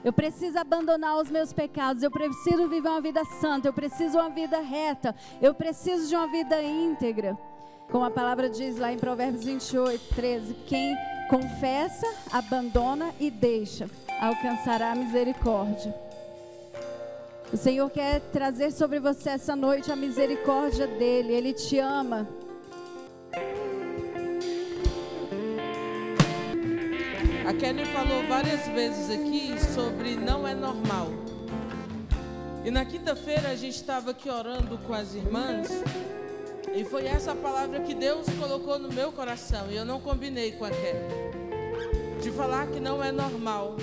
Eu 0.04 0.14
preciso 0.14 0.60
abandonar 0.60 1.18
os 1.18 1.32
meus 1.32 1.52
pecados. 1.52 2.04
Eu 2.04 2.12
preciso 2.12 2.68
viver 2.68 2.88
uma 2.88 3.02
vida 3.02 3.26
santa. 3.42 3.68
Eu 3.68 3.74
preciso 3.74 4.20
uma 4.20 4.30
vida 4.30 4.60
reta. 4.60 5.16
Eu 5.42 5.56
preciso 5.56 6.08
de 6.08 6.16
uma 6.16 6.28
vida 6.28 6.62
íntegra. 6.62 7.36
Como 7.92 8.06
a 8.06 8.12
palavra 8.12 8.48
diz 8.48 8.78
lá 8.78 8.94
em 8.94 9.00
Provérbios 9.00 9.46
28, 9.46 10.14
13: 10.14 10.54
Quem 10.68 10.96
confessa, 11.28 12.06
abandona 12.32 13.12
e 13.20 13.32
deixa, 13.32 13.90
alcançará 14.22 14.92
a 14.92 14.96
misericórdia. 14.96 15.96
O 17.52 17.58
Senhor 17.58 17.90
quer 17.90 18.20
trazer 18.32 18.72
sobre 18.72 19.00
você 19.00 19.32
essa 19.32 19.56
noite 19.56 19.92
a 19.92 19.96
misericórdia 19.96 20.86
dEle. 20.86 21.34
Ele 21.34 21.52
te 21.52 21.80
ama. 21.80 22.45
A 27.48 27.54
Kelly 27.54 27.86
falou 27.86 28.28
várias 28.28 28.68
vezes 28.68 29.10
aqui 29.10 29.56
sobre 29.74 30.16
não 30.16 30.48
é 30.48 30.54
normal. 30.54 31.10
E 32.64 32.72
na 32.72 32.84
quinta-feira 32.84 33.50
a 33.50 33.56
gente 33.56 33.76
estava 33.76 34.12
aqui 34.12 34.30
orando 34.30 34.78
com 34.80 34.94
as 34.94 35.14
irmãs. 35.14 35.68
E 36.74 36.84
foi 36.84 37.06
essa 37.06 37.36
palavra 37.36 37.80
que 37.82 37.94
Deus 37.94 38.26
colocou 38.40 38.80
no 38.80 38.92
meu 38.92 39.12
coração. 39.12 39.70
E 39.70 39.76
eu 39.76 39.86
não 39.86 40.00
combinei 40.00 40.54
com 40.54 40.66
a 40.66 40.70
Kelly. 40.70 42.22
De 42.22 42.32
falar 42.32 42.68
que 42.68 42.80
não 42.80 43.04
é 43.04 43.12
normal 43.12 43.78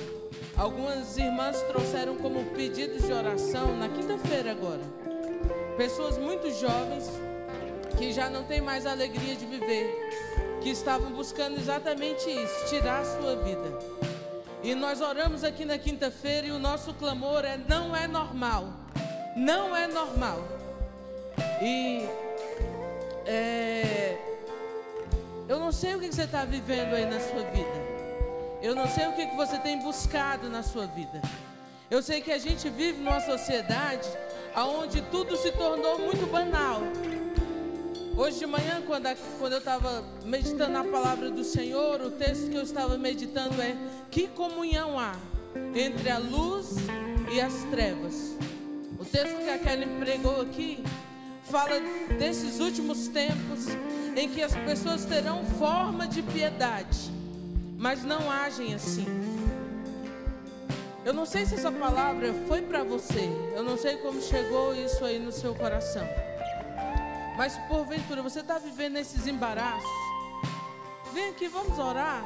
Algumas 0.56 1.16
irmãs 1.16 1.60
trouxeram 1.62 2.16
como 2.16 2.44
pedidos 2.50 3.02
de 3.02 3.12
oração 3.12 3.74
na 3.76 3.88
quinta-feira 3.88 4.52
agora. 4.52 4.82
Pessoas 5.76 6.18
muito 6.18 6.50
jovens 6.50 7.10
que 7.96 8.12
já 8.12 8.28
não 8.28 8.44
têm 8.44 8.60
mais 8.60 8.86
alegria 8.86 9.34
de 9.34 9.46
viver, 9.46 9.90
que 10.62 10.70
estavam 10.70 11.10
buscando 11.10 11.58
exatamente 11.58 12.30
isso, 12.30 12.66
tirar 12.68 13.00
a 13.00 13.04
sua 13.04 13.36
vida. 13.36 13.78
E 14.62 14.74
nós 14.74 15.00
oramos 15.00 15.42
aqui 15.42 15.64
na 15.64 15.76
quinta-feira 15.76 16.46
e 16.46 16.52
o 16.52 16.58
nosso 16.58 16.94
clamor 16.94 17.44
é: 17.44 17.58
não 17.68 17.94
é 17.94 18.06
normal, 18.06 18.68
não 19.36 19.76
é 19.76 19.86
normal. 19.88 20.38
E 21.60 22.06
é, 23.26 24.16
eu 25.48 25.58
não 25.58 25.72
sei 25.72 25.94
o 25.94 26.00
que 26.00 26.12
você 26.12 26.22
está 26.22 26.44
vivendo 26.44 26.94
aí 26.94 27.06
na 27.06 27.20
sua 27.20 27.42
vida. 27.50 27.92
Eu 28.62 28.76
não 28.76 28.86
sei 28.86 29.08
o 29.08 29.12
que 29.12 29.26
você 29.36 29.58
tem 29.58 29.80
buscado 29.80 30.48
na 30.48 30.62
sua 30.62 30.86
vida. 30.86 31.20
Eu 31.90 32.00
sei 32.00 32.20
que 32.20 32.30
a 32.30 32.38
gente 32.38 32.70
vive 32.70 33.02
numa 33.02 33.20
sociedade 33.20 34.08
onde 34.56 35.02
tudo 35.02 35.36
se 35.36 35.50
tornou 35.52 35.98
muito 35.98 36.26
banal. 36.30 36.80
Hoje 38.16 38.38
de 38.38 38.46
manhã, 38.46 38.82
quando, 38.86 39.06
a, 39.06 39.16
quando 39.38 39.52
eu 39.52 39.58
estava 39.58 40.04
meditando 40.24 40.76
a 40.78 40.84
palavra 40.84 41.30
do 41.30 41.42
Senhor, 41.42 42.00
o 42.00 42.10
texto 42.10 42.50
que 42.50 42.56
eu 42.56 42.62
estava 42.62 42.98
meditando 42.98 43.60
é: 43.60 43.76
Que 44.10 44.28
comunhão 44.28 44.98
há 44.98 45.14
entre 45.74 46.10
a 46.10 46.18
luz 46.18 46.76
e 47.32 47.40
as 47.40 47.54
trevas? 47.70 48.36
O 48.98 49.04
texto 49.04 49.36
que 49.38 49.50
a 49.50 49.58
Kelly 49.58 49.86
pregou 49.98 50.40
aqui 50.42 50.84
fala 51.50 51.80
desses 52.18 52.60
últimos 52.60 53.08
tempos 53.08 53.66
em 54.16 54.28
que 54.28 54.42
as 54.42 54.54
pessoas 54.54 55.04
terão 55.04 55.44
forma 55.44 56.06
de 56.06 56.22
piedade 56.22 57.10
mas 57.82 58.04
não 58.04 58.30
agem 58.30 58.74
assim. 58.74 59.04
Eu 61.04 61.12
não 61.12 61.26
sei 61.26 61.44
se 61.44 61.56
essa 61.56 61.72
palavra 61.72 62.32
foi 62.46 62.62
para 62.62 62.84
você, 62.84 63.28
eu 63.56 63.64
não 63.64 63.76
sei 63.76 63.96
como 63.96 64.22
chegou 64.22 64.72
isso 64.72 65.04
aí 65.04 65.18
no 65.18 65.32
seu 65.32 65.52
coração, 65.52 66.06
mas 67.36 67.56
porventura 67.68 68.22
você 68.22 68.40
está 68.40 68.58
vivendo 68.58 68.96
esses 68.96 69.26
embaraços. 69.26 69.90
Vem 71.12 71.30
aqui, 71.30 71.48
vamos 71.48 71.78
orar. 71.78 72.22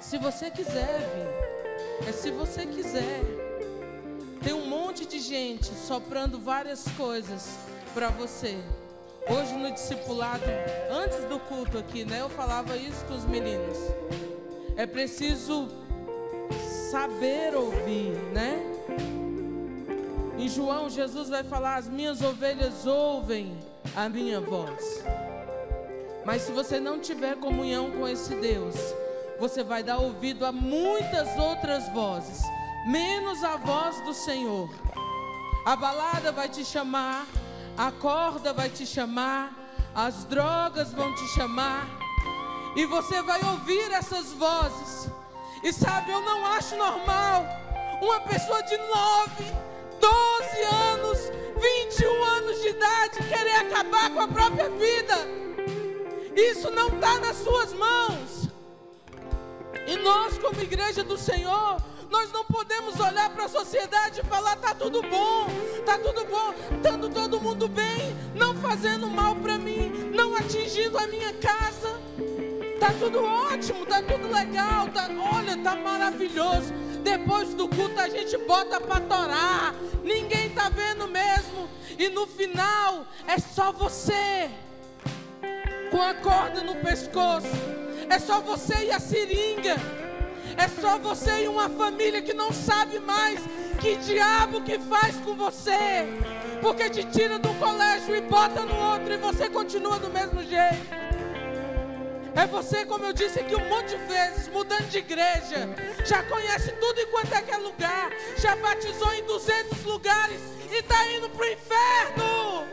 Se 0.00 0.18
você 0.18 0.50
quiser 0.50 1.40
é 2.06 2.12
se 2.12 2.30
você 2.30 2.66
quiser. 2.66 3.20
Tem 4.42 4.54
um 4.54 4.66
monte 4.66 5.04
de 5.04 5.18
gente 5.18 5.66
soprando 5.66 6.38
várias 6.38 6.84
coisas 6.96 7.58
para 7.92 8.08
você. 8.08 8.58
Hoje 9.28 9.52
no 9.54 9.70
discipulado, 9.70 10.44
antes 10.90 11.24
do 11.26 11.38
culto 11.40 11.76
aqui, 11.76 12.04
né? 12.04 12.22
Eu 12.22 12.30
falava 12.30 12.76
isso 12.76 13.04
com 13.04 13.14
os 13.14 13.24
meninos. 13.24 13.76
É 14.76 14.86
preciso 14.86 15.68
saber 16.90 17.54
ouvir, 17.54 18.16
né? 18.32 18.58
Em 20.38 20.48
João, 20.48 20.88
Jesus 20.88 21.28
vai 21.28 21.44
falar: 21.44 21.76
As 21.76 21.88
minhas 21.88 22.22
ovelhas 22.22 22.86
ouvem 22.86 23.58
a 23.94 24.08
minha 24.08 24.40
voz. 24.40 25.04
Mas 26.24 26.42
se 26.42 26.52
você 26.52 26.78
não 26.78 26.98
tiver 26.98 27.36
comunhão 27.36 27.90
com 27.90 28.06
esse 28.06 28.34
Deus, 28.36 28.76
você 29.38 29.64
vai 29.64 29.82
dar 29.82 29.98
ouvido 29.98 30.44
a 30.44 30.52
muitas 30.52 31.38
outras 31.38 31.88
vozes, 31.88 32.42
menos 32.86 33.42
a 33.42 33.56
voz 33.56 34.00
do 34.02 34.12
Senhor. 34.12 34.68
A 35.64 35.74
balada 35.76 36.30
vai 36.30 36.48
te 36.48 36.64
chamar, 36.64 37.26
a 37.76 37.90
corda 37.90 38.52
vai 38.52 38.68
te 38.68 38.86
chamar, 38.86 39.52
as 39.94 40.24
drogas 40.24 40.92
vão 40.92 41.14
te 41.14 41.26
chamar, 41.28 41.86
e 42.76 42.84
você 42.86 43.22
vai 43.22 43.40
ouvir 43.42 43.90
essas 43.92 44.32
vozes. 44.32 45.10
E 45.62 45.72
sabe, 45.72 46.10
eu 46.10 46.20
não 46.22 46.46
acho 46.46 46.76
normal 46.76 47.44
uma 48.00 48.20
pessoa 48.20 48.62
de 48.62 48.76
9, 48.76 49.44
12 50.00 50.62
anos, 50.62 51.18
21 51.60 52.24
anos 52.24 52.60
de 52.62 52.68
idade 52.68 53.18
querer 53.28 53.56
acabar 53.56 54.10
com 54.10 54.20
a 54.20 54.28
própria 54.28 54.68
vida. 54.70 55.14
Isso 56.34 56.70
não 56.70 56.88
está 56.88 57.18
nas 57.18 57.36
suas 57.36 57.72
mãos. 57.72 58.48
E 59.86 59.96
nós, 59.96 60.38
como 60.38 60.60
igreja 60.60 61.02
do 61.02 61.18
Senhor, 61.18 61.76
nós 62.10 62.32
não 62.32 62.44
podemos 62.44 62.98
olhar 62.98 63.30
para 63.30 63.44
a 63.44 63.48
sociedade 63.48 64.20
e 64.20 64.24
falar: 64.24 64.56
tá 64.56 64.74
tudo 64.74 65.02
bom, 65.02 65.46
tá 65.86 65.98
tudo 65.98 66.24
bom, 66.24 66.54
estando 66.76 67.08
todo 67.08 67.40
mundo 67.40 67.68
bem, 67.68 68.16
não 68.34 68.54
fazendo 68.56 69.08
mal 69.08 69.36
para 69.36 69.56
mim, 69.56 70.10
não 70.14 70.34
atingindo 70.34 70.98
a 70.98 71.06
minha 71.06 71.32
casa. 71.34 72.00
Tá 72.78 72.92
tudo 72.98 73.22
ótimo, 73.22 73.84
tá 73.84 74.02
tudo 74.02 74.32
legal, 74.32 74.88
tá, 74.88 75.08
olha, 75.34 75.56
tá 75.58 75.76
maravilhoso. 75.76 76.72
Depois 77.02 77.54
do 77.54 77.68
culto 77.68 77.98
a 78.00 78.08
gente 78.08 78.36
bota 78.38 78.80
para 78.80 79.00
torar. 79.00 79.74
Ninguém 80.02 80.50
tá 80.50 80.68
vendo 80.68 81.08
mesmo. 81.08 81.68
E 81.98 82.08
no 82.08 82.26
final 82.26 83.06
é 83.26 83.38
só 83.38 83.72
você 83.72 84.50
com 85.90 86.00
a 86.00 86.14
corda 86.14 86.62
no 86.62 86.76
pescoço. 86.76 87.48
É 88.08 88.18
só 88.18 88.40
você 88.40 88.86
e 88.86 88.92
a 88.92 89.00
seringa. 89.00 89.76
É 90.56 90.68
só 90.80 90.98
você 90.98 91.44
e 91.44 91.48
uma 91.48 91.68
família 91.68 92.20
que 92.20 92.34
não 92.34 92.52
sabe 92.52 92.98
mais 92.98 93.40
que 93.80 93.96
diabo 93.96 94.60
que 94.62 94.78
faz 94.78 95.16
com 95.16 95.34
você. 95.34 96.06
Porque 96.60 96.90
te 96.90 97.04
tira 97.04 97.38
do 97.38 97.48
colégio 97.54 98.14
e 98.14 98.20
bota 98.20 98.64
no 98.64 98.76
outro 98.76 99.12
e 99.12 99.16
você 99.16 99.48
continua 99.48 99.98
do 99.98 100.10
mesmo 100.10 100.42
jeito. 100.42 101.09
É 102.34 102.46
você, 102.46 102.84
como 102.84 103.04
eu 103.04 103.12
disse 103.12 103.40
aqui 103.40 103.54
um 103.54 103.68
monte 103.68 103.96
de 103.96 103.96
vezes, 104.04 104.48
mudando 104.48 104.88
de 104.88 104.98
igreja. 104.98 105.68
Já 106.04 106.22
conhece 106.22 106.72
tudo 106.72 107.00
enquanto 107.00 107.32
é 107.32 107.42
que 107.42 107.50
é 107.50 107.56
lugar. 107.56 108.10
Já 108.38 108.56
batizou 108.56 109.12
em 109.14 109.24
200 109.24 109.84
lugares 109.84 110.40
e 110.70 110.76
está 110.76 111.06
indo 111.12 111.28
para 111.30 111.42
o 111.42 111.48
inferno. 111.48 112.68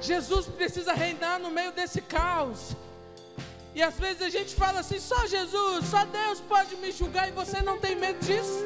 Jesus 0.00 0.46
precisa 0.46 0.92
reinar 0.92 1.38
no 1.38 1.50
meio 1.50 1.72
desse 1.72 2.00
caos. 2.00 2.76
E 3.74 3.82
às 3.82 3.98
vezes 3.98 4.22
a 4.22 4.28
gente 4.28 4.54
fala 4.54 4.80
assim: 4.80 4.98
só 5.00 5.26
Jesus, 5.26 5.86
só 5.86 6.04
Deus 6.04 6.40
pode 6.40 6.76
me 6.76 6.92
julgar 6.92 7.28
e 7.28 7.32
você 7.32 7.62
não 7.62 7.78
tem 7.78 7.96
medo 7.96 8.18
disso. 8.24 8.64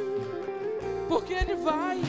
Porque 1.08 1.32
Ele 1.32 1.54
vai. 1.54 2.00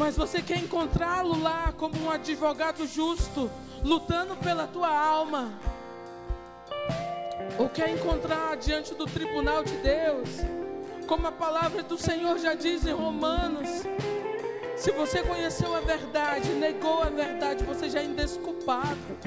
Mas 0.00 0.16
você 0.16 0.40
quer 0.40 0.56
encontrá-lo 0.56 1.38
lá 1.42 1.74
como 1.76 1.94
um 2.02 2.10
advogado 2.10 2.86
justo, 2.86 3.50
lutando 3.84 4.34
pela 4.34 4.66
tua 4.66 4.88
alma. 4.88 5.52
Ou 7.58 7.68
quer 7.68 7.90
encontrar 7.90 8.56
diante 8.56 8.94
do 8.94 9.04
tribunal 9.04 9.62
de 9.62 9.76
Deus, 9.76 10.30
como 11.06 11.26
a 11.26 11.32
palavra 11.32 11.82
do 11.82 11.98
Senhor 11.98 12.38
já 12.38 12.54
diz 12.54 12.86
em 12.86 12.94
Romanos. 12.94 13.68
Se 14.74 14.90
você 14.90 15.22
conheceu 15.22 15.76
a 15.76 15.80
verdade, 15.80 16.48
negou 16.52 17.02
a 17.02 17.10
verdade, 17.10 17.62
você 17.62 17.90
já 17.90 18.00
é 18.00 18.04
indesculpável. 18.04 19.18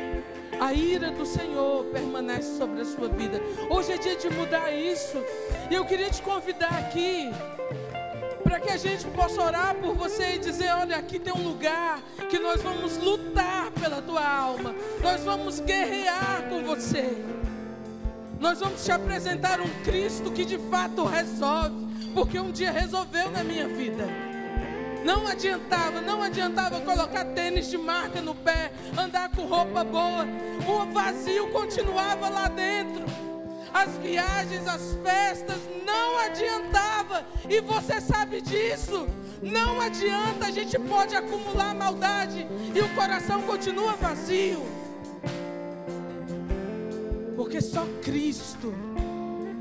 A 0.60 0.74
ira 0.74 1.12
do 1.12 1.24
Senhor 1.24 1.86
permanece 1.94 2.58
sobre 2.58 2.82
a 2.82 2.86
sua 2.86 3.10
vida. 3.10 3.40
Hoje 3.70 3.92
é 3.92 3.98
dia 4.00 4.16
de 4.16 4.28
mudar 4.32 4.72
isso. 4.72 5.24
E 5.70 5.76
eu 5.76 5.86
queria 5.86 6.10
te 6.10 6.24
convidar 6.24 6.74
aqui 6.80 7.32
para 8.54 8.60
que 8.60 8.70
a 8.70 8.78
gente 8.78 9.08
possa 9.08 9.42
orar 9.42 9.74
por 9.74 9.96
você 9.96 10.36
e 10.36 10.38
dizer: 10.38 10.72
olha, 10.76 10.98
aqui 10.98 11.18
tem 11.18 11.34
um 11.34 11.42
lugar 11.42 12.00
que 12.30 12.38
nós 12.38 12.62
vamos 12.62 12.98
lutar 13.00 13.72
pela 13.72 14.00
tua 14.00 14.24
alma, 14.24 14.76
nós 15.02 15.24
vamos 15.24 15.60
guerrear 15.60 16.44
com 16.48 16.64
você, 16.64 17.18
nós 18.40 18.60
vamos 18.60 18.86
te 18.86 18.92
apresentar 18.92 19.60
um 19.60 19.68
Cristo 19.84 20.32
que 20.32 20.46
de 20.46 20.60
fato 20.70 21.04
resolve, 21.04 21.88
porque 22.14 22.40
um 22.40 22.52
dia 22.52 22.72
resolveu 22.72 23.32
na 23.32 23.44
minha 23.44 23.68
vida. 23.68 24.06
Não 25.04 25.28
adiantava, 25.28 26.00
não 26.00 26.22
adiantava 26.22 26.80
colocar 26.82 27.26
tênis 27.26 27.72
de 27.72 27.78
marca 27.78 28.22
no 28.22 28.36
pé, 28.36 28.72
andar 28.96 29.30
com 29.30 29.48
roupa 29.48 29.84
boa, 29.84 30.28
o 30.68 30.94
vazio 30.94 31.48
continuava 31.48 32.30
lá 32.30 32.48
dentro 32.50 33.33
as 33.74 33.98
viagens, 33.98 34.68
as 34.68 34.96
festas, 35.04 35.58
não 35.86 36.20
adiantava. 36.20 37.26
E 37.50 37.60
você 37.60 38.00
sabe 38.00 38.42
disso. 38.42 39.08
Não 39.42 39.82
adianta, 39.82 40.46
a 40.46 40.52
gente 40.52 40.80
pode 40.80 41.16
acumular 41.16 41.76
maldade 41.76 42.48
e 42.74 42.80
o 42.80 42.96
coração 42.96 43.42
continua 43.42 43.94
vazio. 43.94 44.64
Porque 47.36 47.60
só 47.60 47.86
Cristo 48.02 48.74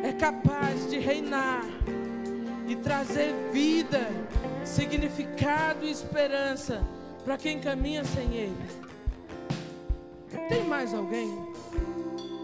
é 0.04 0.12
capaz 0.12 0.88
de 0.88 0.98
reinar 0.98 1.64
e 2.68 2.76
trazer 2.76 3.34
vida, 3.52 4.06
significado 4.64 5.84
e 5.84 5.90
esperança 5.90 6.86
para 7.24 7.36
quem 7.36 7.58
caminha 7.58 8.04
sem 8.04 8.34
Ele. 8.34 8.82
Tem 10.48 10.64
mais 10.64 10.94
alguém? 10.94 11.28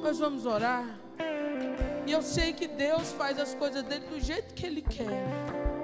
Nós 0.02 0.18
vamos 0.18 0.44
orar. 0.44 0.84
E 2.08 2.12
eu 2.12 2.22
sei 2.22 2.54
que 2.54 2.66
Deus 2.66 3.12
faz 3.12 3.38
as 3.38 3.54
coisas 3.54 3.82
dele 3.82 4.06
do 4.06 4.18
jeito 4.18 4.54
que 4.54 4.64
ele 4.64 4.80
quer. 4.80 5.22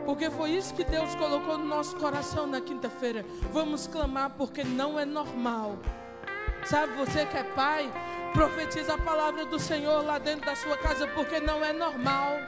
Porque 0.06 0.30
foi 0.30 0.52
isso 0.52 0.72
que 0.72 0.82
Deus 0.82 1.14
colocou 1.14 1.58
no 1.58 1.66
nosso 1.66 1.94
coração 1.96 2.46
na 2.46 2.62
quinta-feira. 2.62 3.24
Vamos 3.52 3.86
clamar 3.86 4.30
porque 4.30 4.64
não 4.64 4.98
é 4.98 5.04
normal. 5.04 5.78
Sabe, 6.64 6.94
você 6.94 7.26
que 7.26 7.36
é 7.36 7.44
pai, 7.44 7.92
Profetiza 8.34 8.94
a 8.94 8.98
palavra 8.98 9.44
do 9.46 9.60
Senhor 9.60 10.04
lá 10.04 10.18
dentro 10.18 10.46
da 10.46 10.56
sua 10.56 10.76
casa, 10.76 11.06
porque 11.06 11.38
não 11.38 11.64
é 11.64 11.72
normal. 11.72 12.38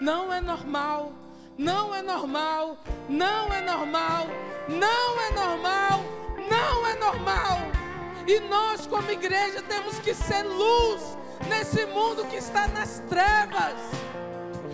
Não 0.00 0.32
é 0.32 0.40
normal. 0.40 1.12
Não 1.58 1.94
é 1.94 2.00
normal. 2.00 2.78
Não 3.10 3.52
é 3.52 3.60
normal. 3.60 4.26
Não 4.66 5.20
é 5.20 5.30
normal. 5.32 6.00
Não 6.48 6.86
é 6.86 6.94
normal. 6.94 7.58
E 8.26 8.40
nós, 8.48 8.86
como 8.86 9.10
igreja, 9.10 9.60
temos 9.62 9.98
que 9.98 10.14
ser 10.14 10.44
luz 10.44 11.18
nesse 11.48 11.86
mundo 11.86 12.24
que 12.26 12.36
está 12.36 12.66
nas 12.68 13.00
trevas. 13.08 13.74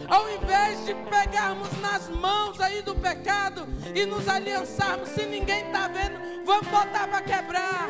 Ao 0.09 0.28
invés 0.30 0.85
de 0.85 0.94
pegarmos 0.94 1.70
nas 1.80 2.09
mãos 2.09 2.61
aí 2.61 2.83
do 2.83 2.96
pecado 2.96 3.66
e 3.94 4.04
nos 4.04 4.28
aliançarmos, 4.28 5.09
se 5.11 5.24
ninguém 5.24 5.66
está 5.66 5.87
vendo, 5.87 6.44
vamos 6.44 6.66
botar 6.66 7.06
para 7.06 7.22
quebrar. 7.22 7.88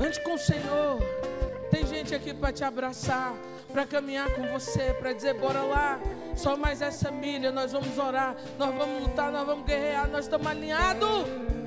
Ande 0.00 0.20
com 0.22 0.34
o 0.34 0.38
Senhor. 0.38 0.98
Tem 1.70 1.86
gente 1.86 2.14
aqui 2.14 2.34
para 2.34 2.52
te 2.52 2.64
abraçar, 2.64 3.34
para 3.72 3.86
caminhar 3.86 4.30
com 4.30 4.46
você, 4.48 4.94
para 4.94 5.12
dizer: 5.12 5.34
bora 5.34 5.62
lá, 5.62 6.00
só 6.34 6.56
mais 6.56 6.82
essa 6.82 7.10
milha, 7.10 7.52
nós 7.52 7.72
vamos 7.72 7.98
orar, 7.98 8.34
nós 8.58 8.74
vamos 8.74 9.02
lutar, 9.02 9.30
nós 9.30 9.46
vamos 9.46 9.66
guerrear, 9.66 10.08
nós 10.08 10.24
estamos 10.24 10.46
alinhados. 10.46 11.61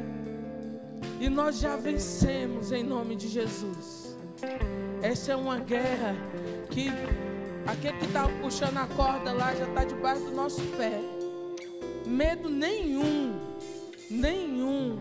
E 1.26 1.30
nós 1.30 1.60
já 1.60 1.76
vencemos 1.76 2.72
em 2.72 2.84
nome 2.84 3.16
de 3.16 3.28
Jesus. 3.28 4.16
Essa 5.02 5.32
é 5.32 5.36
uma 5.36 5.58
guerra 5.58 6.16
que 6.70 6.90
aquele 7.66 7.98
que 7.98 8.06
estava 8.06 8.32
puxando 8.44 8.78
a 8.78 8.86
corda 8.86 9.34
lá 9.34 9.56
já 9.56 9.68
está 9.68 9.86
debaixo 9.86 10.22
do 10.22 10.32
nosso 10.34 10.62
pé. 10.78 11.02
Medo 12.06 12.48
nenhum, 12.48 13.40
nenhum. 14.08 15.00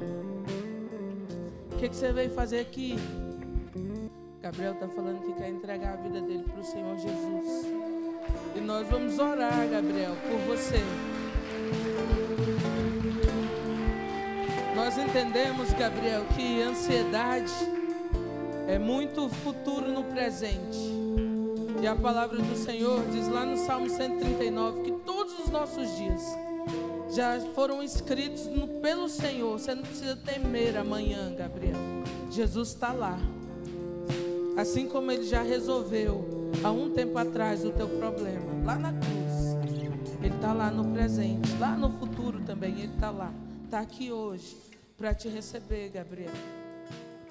O 1.71 1.77
que, 1.77 1.91
que 1.91 1.95
você 1.95 2.11
veio 2.11 2.31
fazer 2.31 2.61
aqui? 2.61 2.97
Gabriel 4.41 4.73
está 4.73 4.89
falando 4.89 5.21
que 5.27 5.33
quer 5.35 5.51
entregar 5.51 5.93
a 5.93 5.97
vida 5.97 6.23
dele 6.23 6.45
para 6.45 6.61
o 6.61 6.65
Senhor 6.65 6.97
Jesus. 6.97 7.67
E 8.57 8.61
nós 8.63 8.89
vamos 8.89 9.19
orar, 9.19 9.69
Gabriel, 9.69 10.17
por 10.27 10.57
você. 10.57 10.81
Nós 14.85 14.99
entendemos, 14.99 15.73
Gabriel, 15.73 16.27
que 16.37 16.61
ansiedade 16.61 17.51
é 18.68 18.79
muito 18.79 19.31
futuro 19.31 19.90
no 19.90 20.05
presente. 20.05 20.79
E 21.81 21.87
a 21.87 21.97
palavra 21.97 22.37
do 22.37 22.55
Senhor 22.55 23.03
diz 23.07 23.27
lá 23.27 23.47
no 23.47 23.57
Salmo 23.57 23.88
139 23.88 24.83
que 24.83 24.92
todos 25.07 25.38
os 25.38 25.49
nossos 25.49 25.88
dias 25.97 26.23
já 27.14 27.40
foram 27.55 27.83
escritos 27.83 28.44
no, 28.44 28.68
pelo 28.83 29.09
Senhor. 29.09 29.59
Você 29.59 29.75
não 29.75 29.85
precisa 29.85 30.16
temer 30.16 30.77
amanhã, 30.77 31.35
Gabriel. 31.35 31.79
Jesus 32.31 32.68
está 32.68 32.92
lá. 32.92 33.18
Assim 34.55 34.87
como 34.87 35.11
ele 35.11 35.25
já 35.25 35.40
resolveu 35.40 36.51
há 36.62 36.70
um 36.70 36.90
tempo 36.90 37.16
atrás 37.16 37.64
o 37.64 37.70
teu 37.70 37.88
problema, 37.88 38.53
lá 38.62 38.77
na 38.77 38.92
cruz. 38.92 39.57
Ele 40.23 40.35
está 40.35 40.53
lá 40.53 40.70
no 40.70 40.92
presente, 40.92 41.57
lá 41.59 41.75
no 41.75 41.88
futuro 41.88 42.40
também, 42.40 42.73
ele 42.73 42.92
está 42.92 43.11
lá. 43.11 43.33
Está 43.64 43.81
aqui 43.81 44.12
hoje 44.12 44.74
para 44.97 45.15
te 45.15 45.29
receber, 45.29 45.89
Gabriel. 45.91 46.33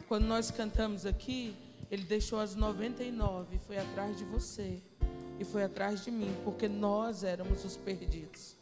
Quando 0.08 0.26
nós 0.26 0.52
cantamos 0.52 1.06
aqui, 1.06 1.56
ele 1.89 2.04
deixou 2.04 2.39
as 2.39 2.56
99 2.56 3.56
e 3.56 3.60
foi 3.60 3.78
atrás 3.78 4.17
de 4.17 4.26
você. 4.26 4.82
E 5.39 5.43
foi 5.43 5.63
atrás 5.63 6.04
de 6.04 6.12
mim, 6.12 6.36
porque 6.43 6.67
nós 6.67 7.23
éramos 7.23 7.65
os 7.65 7.76
perdidos. 7.76 8.56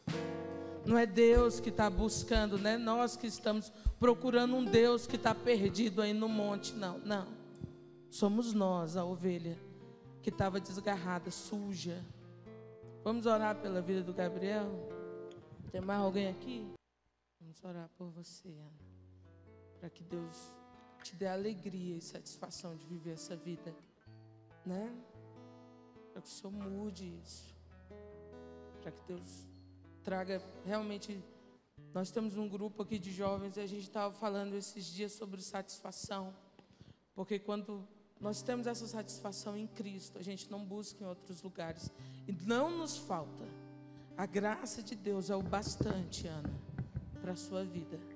Não 0.85 0.97
é 0.97 1.05
Deus 1.05 1.59
que 1.59 1.69
está 1.69 1.89
buscando, 1.89 2.57
não 2.57 2.69
é 2.69 2.77
nós 2.77 3.15
que 3.15 3.27
estamos 3.27 3.71
procurando 3.99 4.55
um 4.55 4.63
Deus 4.63 5.05
que 5.05 5.15
está 5.15 5.35
perdido 5.35 6.01
aí 6.01 6.13
no 6.13 6.27
monte, 6.27 6.73
não, 6.73 6.97
não. 6.99 7.27
Somos 8.09 8.53
nós, 8.53 8.95
a 8.95 9.05
ovelha, 9.05 9.57
que 10.21 10.29
estava 10.29 10.59
desgarrada, 10.59 11.29
suja. 11.29 12.03
Vamos 13.03 13.25
orar 13.25 13.55
pela 13.57 13.81
vida 13.81 14.01
do 14.01 14.13
Gabriel? 14.13 14.69
Tem 15.71 15.81
mais 15.81 15.99
alguém 15.99 16.29
aqui? 16.29 16.65
Vamos 17.39 17.63
orar 17.63 17.89
por 17.97 18.09
você, 18.09 18.47
Ana 18.47 18.90
para 19.81 19.89
que 19.89 20.03
Deus 20.03 20.53
te 21.03 21.15
dê 21.15 21.25
alegria 21.25 21.97
e 21.97 22.01
satisfação 22.01 22.75
de 22.75 22.85
viver 22.85 23.13
essa 23.13 23.35
vida, 23.35 23.75
né? 24.63 24.95
Para 26.13 26.21
que 26.21 26.27
o 26.27 26.31
Senhor 26.31 26.53
mude 26.53 27.17
isso, 27.19 27.51
para 28.79 28.91
que 28.91 29.03
Deus 29.05 29.47
traga 30.03 30.39
realmente. 30.63 31.19
Nós 31.95 32.11
temos 32.11 32.37
um 32.37 32.47
grupo 32.47 32.83
aqui 32.83 32.99
de 32.99 33.11
jovens 33.11 33.57
e 33.57 33.59
a 33.59 33.65
gente 33.65 33.81
estava 33.81 34.13
falando 34.13 34.53
esses 34.53 34.85
dias 34.85 35.13
sobre 35.13 35.41
satisfação, 35.41 36.31
porque 37.15 37.39
quando 37.39 37.83
nós 38.19 38.43
temos 38.43 38.67
essa 38.67 38.85
satisfação 38.85 39.57
em 39.57 39.65
Cristo, 39.65 40.19
a 40.19 40.21
gente 40.21 40.49
não 40.51 40.63
busca 40.63 41.03
em 41.03 41.07
outros 41.07 41.41
lugares 41.41 41.91
e 42.27 42.31
não 42.31 42.69
nos 42.69 42.97
falta. 42.97 43.45
A 44.15 44.27
graça 44.27 44.83
de 44.83 44.95
Deus 44.95 45.31
é 45.31 45.35
o 45.35 45.41
bastante, 45.41 46.27
Ana, 46.27 46.53
para 47.19 47.31
a 47.31 47.35
sua 47.35 47.65
vida 47.65 48.10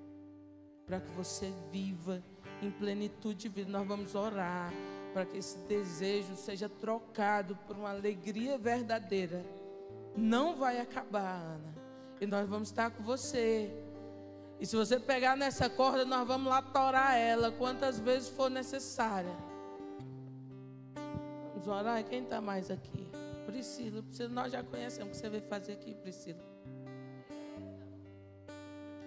para 0.85 0.99
que 0.99 1.09
você 1.11 1.51
viva 1.71 2.21
em 2.61 2.71
plenitude 2.71 3.35
de 3.35 3.49
vida. 3.49 3.71
Nós 3.71 3.87
vamos 3.87 4.15
orar 4.15 4.71
para 5.13 5.25
que 5.25 5.37
esse 5.37 5.57
desejo 5.59 6.35
seja 6.35 6.67
trocado 6.67 7.55
por 7.67 7.75
uma 7.75 7.89
alegria 7.89 8.57
verdadeira. 8.57 9.45
Não 10.15 10.55
vai 10.55 10.79
acabar, 10.79 11.41
Ana. 11.41 11.75
E 12.19 12.25
nós 12.25 12.47
vamos 12.47 12.69
estar 12.69 12.91
com 12.91 13.03
você. 13.03 13.71
E 14.59 14.65
se 14.65 14.75
você 14.75 14.99
pegar 14.99 15.35
nessa 15.35 15.69
corda, 15.69 16.05
nós 16.05 16.25
vamos 16.27 16.49
lá 16.49 16.61
torar 16.61 17.17
ela 17.17 17.51
quantas 17.51 17.99
vezes 17.99 18.29
for 18.29 18.49
necessária. 18.49 19.35
Vamos 21.53 21.67
orar? 21.67 22.03
Quem 22.03 22.23
está 22.23 22.39
mais 22.39 22.71
aqui? 22.71 23.07
Priscila. 23.45 24.01
Priscila, 24.03 24.29
nós 24.29 24.51
já 24.51 24.63
conhecemos 24.63 25.09
o 25.09 25.11
que 25.11 25.17
você 25.17 25.29
veio 25.29 25.43
fazer 25.43 25.73
aqui, 25.73 25.93
Priscila. 25.95 26.43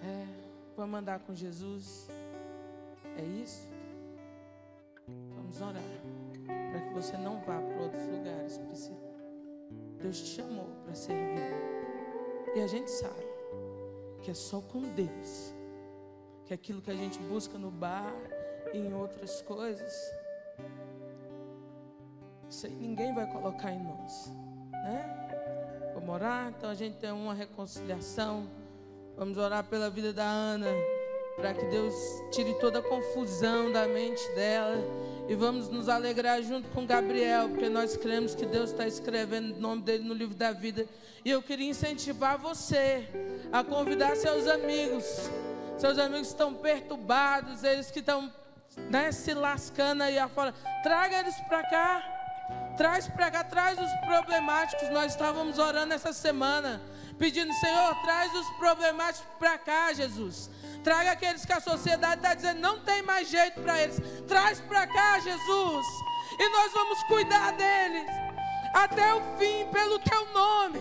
É. 0.03 0.38
Vamos 0.79 0.97
andar 0.97 1.19
com 1.19 1.35
Jesus. 1.35 2.07
É 3.17 3.21
isso? 3.21 3.67
Vamos 5.35 5.59
orar. 5.59 5.83
Para 6.71 6.79
que 6.79 6.93
você 6.93 7.17
não 7.17 7.41
vá 7.41 7.59
para 7.59 7.81
outros 7.81 8.07
lugares, 8.07 8.57
Priscila. 8.59 8.97
Deus 10.01 10.21
te 10.21 10.27
chamou 10.37 10.69
para 10.85 10.95
servir. 10.95 11.53
E 12.55 12.61
a 12.61 12.67
gente 12.67 12.89
sabe 12.89 13.27
que 14.21 14.31
é 14.31 14.33
só 14.33 14.61
com 14.61 14.83
Deus. 14.93 15.53
Que 16.45 16.53
aquilo 16.53 16.81
que 16.81 16.91
a 16.91 16.95
gente 16.95 17.19
busca 17.23 17.57
no 17.57 17.69
bar 17.69 18.13
e 18.73 18.77
em 18.77 18.93
outras 18.93 19.41
coisas, 19.41 19.93
isso 22.49 22.67
aí 22.67 22.73
ninguém 22.73 23.13
vai 23.13 23.29
colocar 23.29 23.73
em 23.73 23.83
nós. 23.83 24.31
Né? 24.71 25.91
Vamos 25.93 26.09
orar, 26.09 26.53
então 26.57 26.69
a 26.69 26.73
gente 26.73 26.95
tem 26.95 27.11
uma 27.11 27.33
reconciliação 27.33 28.47
Vamos 29.19 29.37
orar 29.37 29.65
pela 29.65 29.89
vida 29.89 30.13
da 30.13 30.23
Ana, 30.23 30.69
para 31.35 31.53
que 31.53 31.65
Deus 31.65 31.93
tire 32.31 32.53
toda 32.53 32.79
a 32.79 32.81
confusão 32.81 33.69
da 33.69 33.85
mente 33.85 34.25
dela. 34.29 34.77
E 35.27 35.35
vamos 35.35 35.67
nos 35.67 35.89
alegrar 35.89 36.41
junto 36.41 36.69
com 36.69 36.85
Gabriel, 36.85 37.49
porque 37.49 37.67
nós 37.67 37.97
cremos 37.97 38.33
que 38.33 38.45
Deus 38.45 38.71
está 38.71 38.87
escrevendo 38.87 39.57
o 39.57 39.59
nome 39.59 39.81
dele 39.81 40.05
no 40.05 40.13
livro 40.13 40.35
da 40.35 40.53
vida. 40.53 40.85
E 41.25 41.29
eu 41.29 41.41
queria 41.41 41.69
incentivar 41.69 42.37
você 42.37 43.09
a 43.51 43.61
convidar 43.61 44.15
seus 44.15 44.47
amigos. 44.47 45.03
Seus 45.77 45.99
amigos 45.99 46.29
estão 46.29 46.53
perturbados, 46.53 47.65
eles 47.65 47.91
que 47.91 47.99
estão 47.99 48.31
né, 48.89 49.11
se 49.11 49.33
lascando 49.33 50.03
aí 50.03 50.17
afora. 50.17 50.53
Traga 50.81 51.19
eles 51.19 51.35
para 51.49 51.69
cá. 51.69 52.15
Traz 52.77 53.09
para 53.09 53.29
cá, 53.29 53.43
traz 53.43 53.77
os 53.77 53.91
problemáticos. 54.07 54.89
Nós 54.91 55.11
estávamos 55.11 55.59
orando 55.59 55.93
essa 55.93 56.13
semana 56.13 56.79
pedindo, 57.19 57.53
Senhor, 57.53 57.93
traz 58.01 58.33
os 58.33 58.49
problemáticos 58.51 59.27
para 59.37 59.57
cá, 59.57 59.93
Jesus. 59.93 60.49
Traga 60.83 61.11
aqueles 61.11 61.45
que 61.45 61.51
a 61.51 61.59
sociedade 61.59 62.21
está 62.21 62.33
dizendo 62.33 62.61
não 62.61 62.79
tem 62.79 63.03
mais 63.03 63.29
jeito 63.29 63.59
para 63.61 63.81
eles. 63.81 64.01
Traz 64.27 64.61
para 64.61 64.87
cá, 64.87 65.19
Jesus. 65.19 65.85
E 66.39 66.49
nós 66.49 66.71
vamos 66.71 67.03
cuidar 67.03 67.51
deles 67.51 68.07
até 68.73 69.13
o 69.13 69.21
fim, 69.37 69.67
pelo 69.71 69.99
teu 69.99 70.25
nome. 70.33 70.79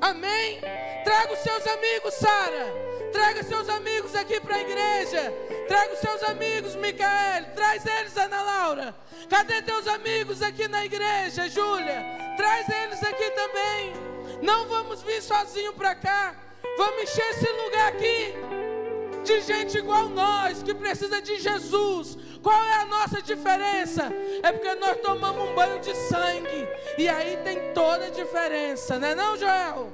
Amém? 0.00 0.60
Traga 1.04 1.32
os 1.32 1.40
seus 1.40 1.66
amigos, 1.66 2.14
Sara. 2.14 2.66
Traga 3.12 3.42
seus 3.42 3.68
amigos 3.68 4.14
aqui 4.14 4.40
para 4.40 4.56
a 4.56 4.60
igreja. 4.60 5.32
Traga 5.68 5.92
os 5.92 6.00
seus 6.00 6.22
amigos, 6.22 6.74
Micael. 6.76 7.44
Traz 7.54 7.84
eles, 7.84 8.16
Ana 8.16 8.42
Laura. 8.42 8.94
Cadê 9.28 9.60
teus 9.62 9.86
amigos 9.86 10.40
aqui 10.40 10.68
na 10.68 10.84
igreja, 10.84 11.48
Júlia? 11.48 12.04
Traz 12.36 12.68
eles 12.68 13.02
aqui 13.02 13.30
também. 13.30 14.15
Não 14.42 14.66
vamos 14.66 15.02
vir 15.02 15.22
sozinho 15.22 15.72
para 15.72 15.94
cá. 15.94 16.34
Vamos 16.76 17.02
encher 17.02 17.30
esse 17.30 17.50
lugar 17.52 17.88
aqui 17.88 18.34
de 19.24 19.40
gente 19.40 19.78
igual 19.78 20.08
nós, 20.08 20.62
que 20.62 20.72
precisa 20.72 21.20
de 21.20 21.38
Jesus. 21.38 22.16
Qual 22.42 22.62
é 22.62 22.74
a 22.82 22.84
nossa 22.84 23.20
diferença? 23.20 24.12
É 24.42 24.52
porque 24.52 24.74
nós 24.76 24.98
tomamos 24.98 25.50
um 25.50 25.54
banho 25.54 25.80
de 25.80 25.94
sangue. 25.94 26.68
E 26.96 27.08
aí 27.08 27.36
tem 27.38 27.72
toda 27.72 28.06
a 28.06 28.10
diferença, 28.10 28.98
não 28.98 29.08
é 29.08 29.14
não, 29.14 29.36
Joel? 29.36 29.92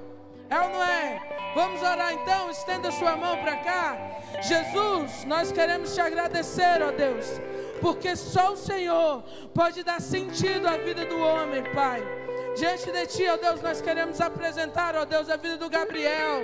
É 0.50 0.60
ou 0.60 0.68
não 0.68 0.82
é? 0.82 1.52
Vamos 1.54 1.80
orar 1.80 2.12
então, 2.12 2.50
estenda 2.50 2.90
sua 2.90 3.16
mão 3.16 3.38
para 3.38 3.56
cá. 3.56 3.96
Jesus, 4.42 5.24
nós 5.24 5.50
queremos 5.50 5.94
te 5.94 6.00
agradecer, 6.00 6.82
ó 6.82 6.90
Deus 6.90 7.40
porque 7.82 8.14
só 8.14 8.52
o 8.52 8.56
Senhor 8.56 9.24
pode 9.52 9.82
dar 9.82 10.00
sentido 10.00 10.68
à 10.68 10.76
vida 10.76 11.04
do 11.04 11.18
homem, 11.18 11.64
Pai. 11.74 12.21
Diante 12.56 12.92
de 12.92 13.06
Ti, 13.06 13.26
ó 13.28 13.36
Deus, 13.36 13.62
nós 13.62 13.80
queremos 13.80 14.20
apresentar, 14.20 14.94
ó 14.94 15.04
Deus, 15.04 15.28
a 15.30 15.36
vida 15.36 15.56
do 15.56 15.70
Gabriel. 15.70 16.42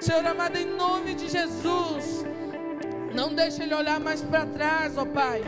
Senhor 0.00 0.26
amado, 0.26 0.56
em 0.56 0.64
nome 0.64 1.14
de 1.14 1.28
Jesus, 1.28 2.24
não 3.14 3.34
deixe 3.34 3.62
ele 3.62 3.74
olhar 3.74 4.00
mais 4.00 4.22
para 4.22 4.46
trás, 4.46 4.96
ó 4.96 5.04
Pai. 5.04 5.42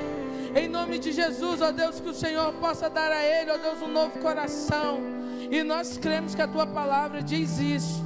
Em 0.55 0.69
nome 0.69 0.99
de 0.99 1.11
Jesus, 1.11 1.63
ó 1.63 1.73
Deus, 1.73 2.01
que 2.01 2.09
o 2.11 2.15
Senhor 2.15 2.53
possa 2.55 2.89
dar 2.91 3.11
a 3.11 3.25
ele, 3.25 3.51
ó 3.51 3.57
Deus, 3.57 3.81
um 3.81 3.89
novo 3.89 4.19
coração. 4.21 5.01
E 5.51 5.63
nós 5.63 5.97
cremos 5.97 6.35
que 6.35 6.43
a 6.43 6.49
tua 6.49 6.67
palavra 6.67 7.23
diz 7.23 7.59
isso. 7.59 8.05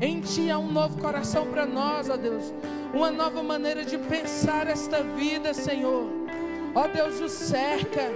Em 0.00 0.20
ti 0.20 0.50
há 0.50 0.58
um 0.58 0.70
novo 0.70 1.00
coração 1.00 1.46
para 1.46 1.66
nós, 1.66 2.08
ó 2.08 2.16
Deus. 2.16 2.52
Uma 2.92 3.10
nova 3.10 3.42
maneira 3.42 3.84
de 3.84 3.98
pensar 3.98 4.68
esta 4.68 5.02
vida, 5.02 5.52
Senhor. 5.54 6.06
Ó 6.74 6.86
Deus, 6.86 7.20
o 7.20 7.28
cerca. 7.28 8.12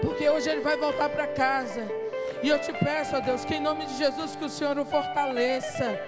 Porque 0.00 0.28
hoje 0.28 0.50
ele 0.50 0.62
vai 0.62 0.76
voltar 0.76 1.08
para 1.08 1.28
casa. 1.28 2.01
E 2.42 2.48
eu 2.48 2.58
te 2.58 2.72
peço, 2.72 3.16
ó 3.16 3.20
Deus, 3.20 3.44
que 3.44 3.54
em 3.54 3.60
nome 3.60 3.86
de 3.86 3.96
Jesus 3.96 4.34
que 4.34 4.44
o 4.44 4.48
Senhor 4.48 4.76
o 4.76 4.84
fortaleça. 4.84 5.98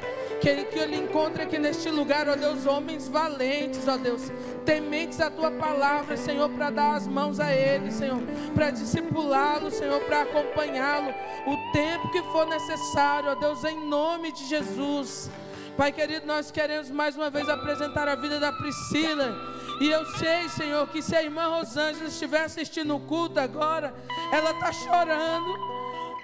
Que 0.40 0.48
ele, 0.48 0.64
que 0.64 0.78
ele 0.78 0.96
encontre 0.96 1.42
aqui 1.42 1.58
neste 1.58 1.88
lugar, 1.88 2.28
ó 2.28 2.34
Deus, 2.34 2.66
homens 2.66 3.08
valentes, 3.08 3.86
ó 3.86 3.96
Deus, 3.96 4.30
tementes 4.64 5.20
a 5.20 5.30
tua 5.30 5.50
palavra, 5.52 6.16
Senhor, 6.16 6.50
para 6.50 6.70
dar 6.70 6.96
as 6.96 7.06
mãos 7.06 7.38
a 7.38 7.52
ele, 7.52 7.90
Senhor, 7.90 8.20
para 8.52 8.70
discipulá-lo, 8.70 9.70
Senhor, 9.70 10.00
para 10.02 10.22
acompanhá-lo 10.22 11.14
o 11.46 11.72
tempo 11.72 12.10
que 12.10 12.22
for 12.24 12.46
necessário, 12.46 13.30
ó 13.30 13.34
Deus, 13.36 13.62
em 13.64 13.86
nome 13.86 14.32
de 14.32 14.44
Jesus. 14.44 15.30
Pai 15.76 15.92
querido, 15.92 16.26
nós 16.26 16.50
queremos 16.50 16.90
mais 16.90 17.16
uma 17.16 17.30
vez 17.30 17.48
apresentar 17.48 18.08
a 18.08 18.14
vida 18.14 18.38
da 18.38 18.52
Priscila. 18.52 19.34
E 19.80 19.88
eu 19.88 20.04
sei, 20.16 20.48
Senhor, 20.48 20.86
que 20.88 21.02
se 21.02 21.16
a 21.16 21.22
irmã 21.22 21.48
Rosângela 21.48 22.08
estiver 22.08 22.44
assistindo 22.44 22.94
o 22.94 23.00
culto 23.00 23.40
agora, 23.40 23.92
ela 24.32 24.52
está 24.52 24.72
chorando 24.72 25.73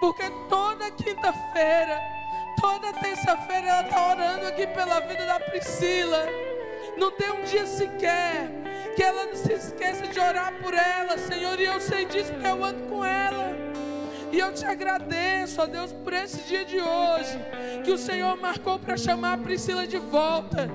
porque 0.00 0.30
toda 0.48 0.90
quinta-feira, 0.90 2.00
toda 2.60 2.92
terça-feira 2.94 3.68
ela 3.68 3.82
está 3.82 4.10
orando 4.10 4.46
aqui 4.46 4.66
pela 4.68 5.00
vida 5.00 5.26
da 5.26 5.38
Priscila. 5.38 6.26
Não 6.96 7.10
tem 7.12 7.30
um 7.30 7.42
dia 7.44 7.66
sequer 7.66 8.50
que 8.96 9.02
ela 9.02 9.26
não 9.26 9.36
se 9.36 9.52
esqueça 9.52 10.06
de 10.06 10.18
orar 10.18 10.54
por 10.54 10.72
ela, 10.72 11.18
Senhor. 11.18 11.60
E 11.60 11.66
eu 11.66 11.80
sei 11.80 12.06
disso 12.06 12.32
porque 12.32 12.46
eu 12.46 12.64
ando 12.64 12.88
com 12.88 13.04
ela. 13.04 13.50
E 14.32 14.38
eu 14.38 14.52
te 14.54 14.64
agradeço, 14.64 15.60
ó 15.60 15.66
Deus, 15.66 15.92
por 15.92 16.12
esse 16.12 16.38
dia 16.42 16.64
de 16.64 16.80
hoje, 16.80 17.38
que 17.84 17.90
o 17.90 17.98
Senhor 17.98 18.36
marcou 18.36 18.78
para 18.78 18.96
chamar 18.96 19.34
a 19.34 19.38
Priscila 19.38 19.86
de 19.86 19.98
volta. 19.98 20.68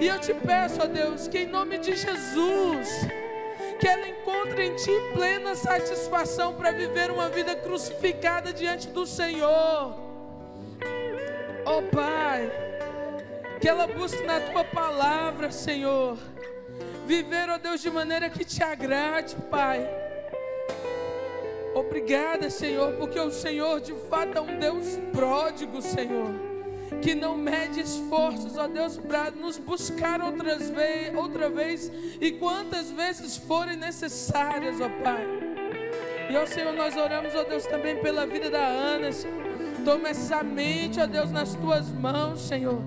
E 0.00 0.06
eu 0.06 0.18
te 0.20 0.32
peço, 0.32 0.80
ó 0.80 0.86
Deus, 0.86 1.28
que 1.28 1.38
em 1.38 1.46
nome 1.46 1.78
de 1.78 1.96
Jesus, 1.96 2.88
que 3.78 3.86
ela 3.86 4.08
encontre 4.08 4.66
em 4.66 4.76
Ti 4.76 4.90
plena 5.12 5.54
satisfação 5.54 6.54
para 6.54 6.72
viver 6.72 7.10
uma 7.10 7.28
vida 7.28 7.54
crucificada 7.56 8.52
diante 8.52 8.88
do 8.88 9.06
Senhor. 9.06 9.94
Oh 11.66 11.82
Pai, 11.90 12.50
que 13.60 13.68
ela 13.68 13.86
busque 13.86 14.22
na 14.22 14.40
Tua 14.40 14.64
palavra, 14.64 15.50
Senhor, 15.50 16.18
viver, 17.06 17.50
ó 17.50 17.54
oh 17.54 17.58
Deus, 17.58 17.80
de 17.80 17.90
maneira 17.90 18.30
que 18.30 18.44
te 18.44 18.62
agrade, 18.62 19.36
Pai. 19.50 19.88
Obrigada, 21.74 22.48
Senhor, 22.50 22.92
porque 22.94 23.18
o 23.18 23.30
Senhor 23.30 23.80
de 23.80 23.94
fato 24.08 24.38
é 24.38 24.40
um 24.40 24.58
Deus 24.58 24.98
pródigo, 25.12 25.82
Senhor 25.82 26.53
que 27.02 27.14
não 27.14 27.36
mede 27.36 27.80
esforços, 27.80 28.56
ó 28.56 28.66
Deus, 28.66 28.96
para 28.96 29.30
nos 29.30 29.58
buscar 29.58 30.20
outras 30.22 30.70
vez, 30.70 31.14
outra 31.14 31.48
vez 31.50 31.90
e 32.20 32.32
quantas 32.32 32.90
vezes 32.90 33.36
forem 33.36 33.76
necessárias, 33.76 34.80
ó 34.80 34.88
Pai. 35.02 35.26
E 36.30 36.36
ó 36.36 36.46
Senhor, 36.46 36.72
nós 36.72 36.96
oramos, 36.96 37.34
ó 37.34 37.44
Deus, 37.44 37.66
também 37.66 37.96
pela 38.00 38.26
vida 38.26 38.50
da 38.50 38.66
Ana, 38.66 39.12
Senhor. 39.12 39.44
Toma 39.84 40.08
essa 40.08 40.42
mente, 40.42 40.98
ó 40.98 41.06
Deus, 41.06 41.30
nas 41.30 41.54
tuas 41.54 41.88
mãos, 41.90 42.40
Senhor. 42.40 42.80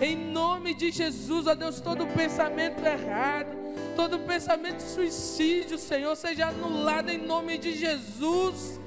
Em 0.00 0.16
nome 0.16 0.74
de 0.74 0.90
Jesus, 0.90 1.46
ó 1.46 1.54
Deus, 1.54 1.80
todo 1.80 2.06
pensamento 2.08 2.84
errado, 2.84 3.56
todo 3.96 4.18
pensamento 4.20 4.76
de 4.76 4.82
suicídio, 4.82 5.78
Senhor, 5.78 6.14
seja 6.16 6.48
anulado 6.48 7.10
em 7.10 7.18
nome 7.18 7.56
de 7.56 7.72
Jesus. 7.72 8.80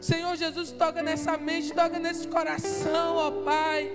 Senhor 0.00 0.34
Jesus, 0.34 0.72
toca 0.72 1.00
nessa 1.00 1.36
mente, 1.36 1.72
toca 1.72 1.98
nesse 1.98 2.26
coração, 2.26 3.16
ó 3.16 3.30
Pai. 3.44 3.92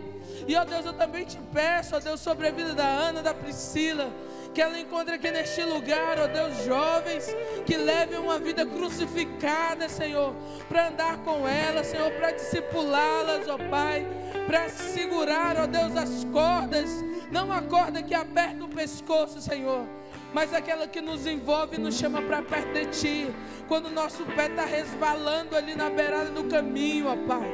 E, 0.47 0.55
ó 0.55 0.63
Deus, 0.63 0.85
eu 0.85 0.93
também 0.93 1.25
te 1.25 1.37
peço, 1.53 1.95
ó 1.95 1.99
Deus, 1.99 2.21
sobre 2.21 2.47
a 2.47 2.51
vida 2.51 2.73
da 2.73 2.85
Ana, 2.85 3.21
da 3.21 3.33
Priscila, 3.33 4.09
que 4.53 4.61
ela 4.61 4.79
encontre 4.79 5.15
aqui 5.15 5.29
neste 5.29 5.61
lugar, 5.63 6.17
ó 6.17 6.27
Deus, 6.27 6.63
jovens 6.63 7.27
que 7.65 7.75
levem 7.75 8.17
uma 8.17 8.39
vida 8.39 8.65
crucificada, 8.65 9.89
Senhor, 9.89 10.33
para 10.69 10.87
andar 10.87 11.17
com 11.17 11.45
ela, 11.45 11.83
Senhor, 11.83 12.09
para 12.13 12.31
discipulá-las, 12.31 13.49
ó 13.49 13.57
Pai, 13.69 14.07
para 14.47 14.69
segurar, 14.69 15.57
ó 15.57 15.67
Deus, 15.67 15.97
as 15.97 16.23
cordas, 16.31 16.89
não 17.29 17.51
a 17.51 17.61
corda 17.61 18.01
que 18.01 18.15
aperta 18.15 18.63
o 18.63 18.69
pescoço, 18.69 19.41
Senhor, 19.41 19.85
mas 20.33 20.53
aquela 20.53 20.87
que 20.87 21.01
nos 21.01 21.27
envolve 21.27 21.75
e 21.75 21.79
nos 21.79 21.95
chama 21.95 22.21
para 22.21 22.41
perto 22.41 22.71
de 22.71 22.85
Ti, 22.85 23.35
quando 23.67 23.87
o 23.87 23.91
nosso 23.91 24.23
pé 24.27 24.47
está 24.47 24.63
resvalando 24.63 25.57
ali 25.57 25.75
na 25.75 25.89
beirada 25.89 26.29
do 26.29 26.45
caminho, 26.45 27.07
ó 27.09 27.17
Pai. 27.27 27.51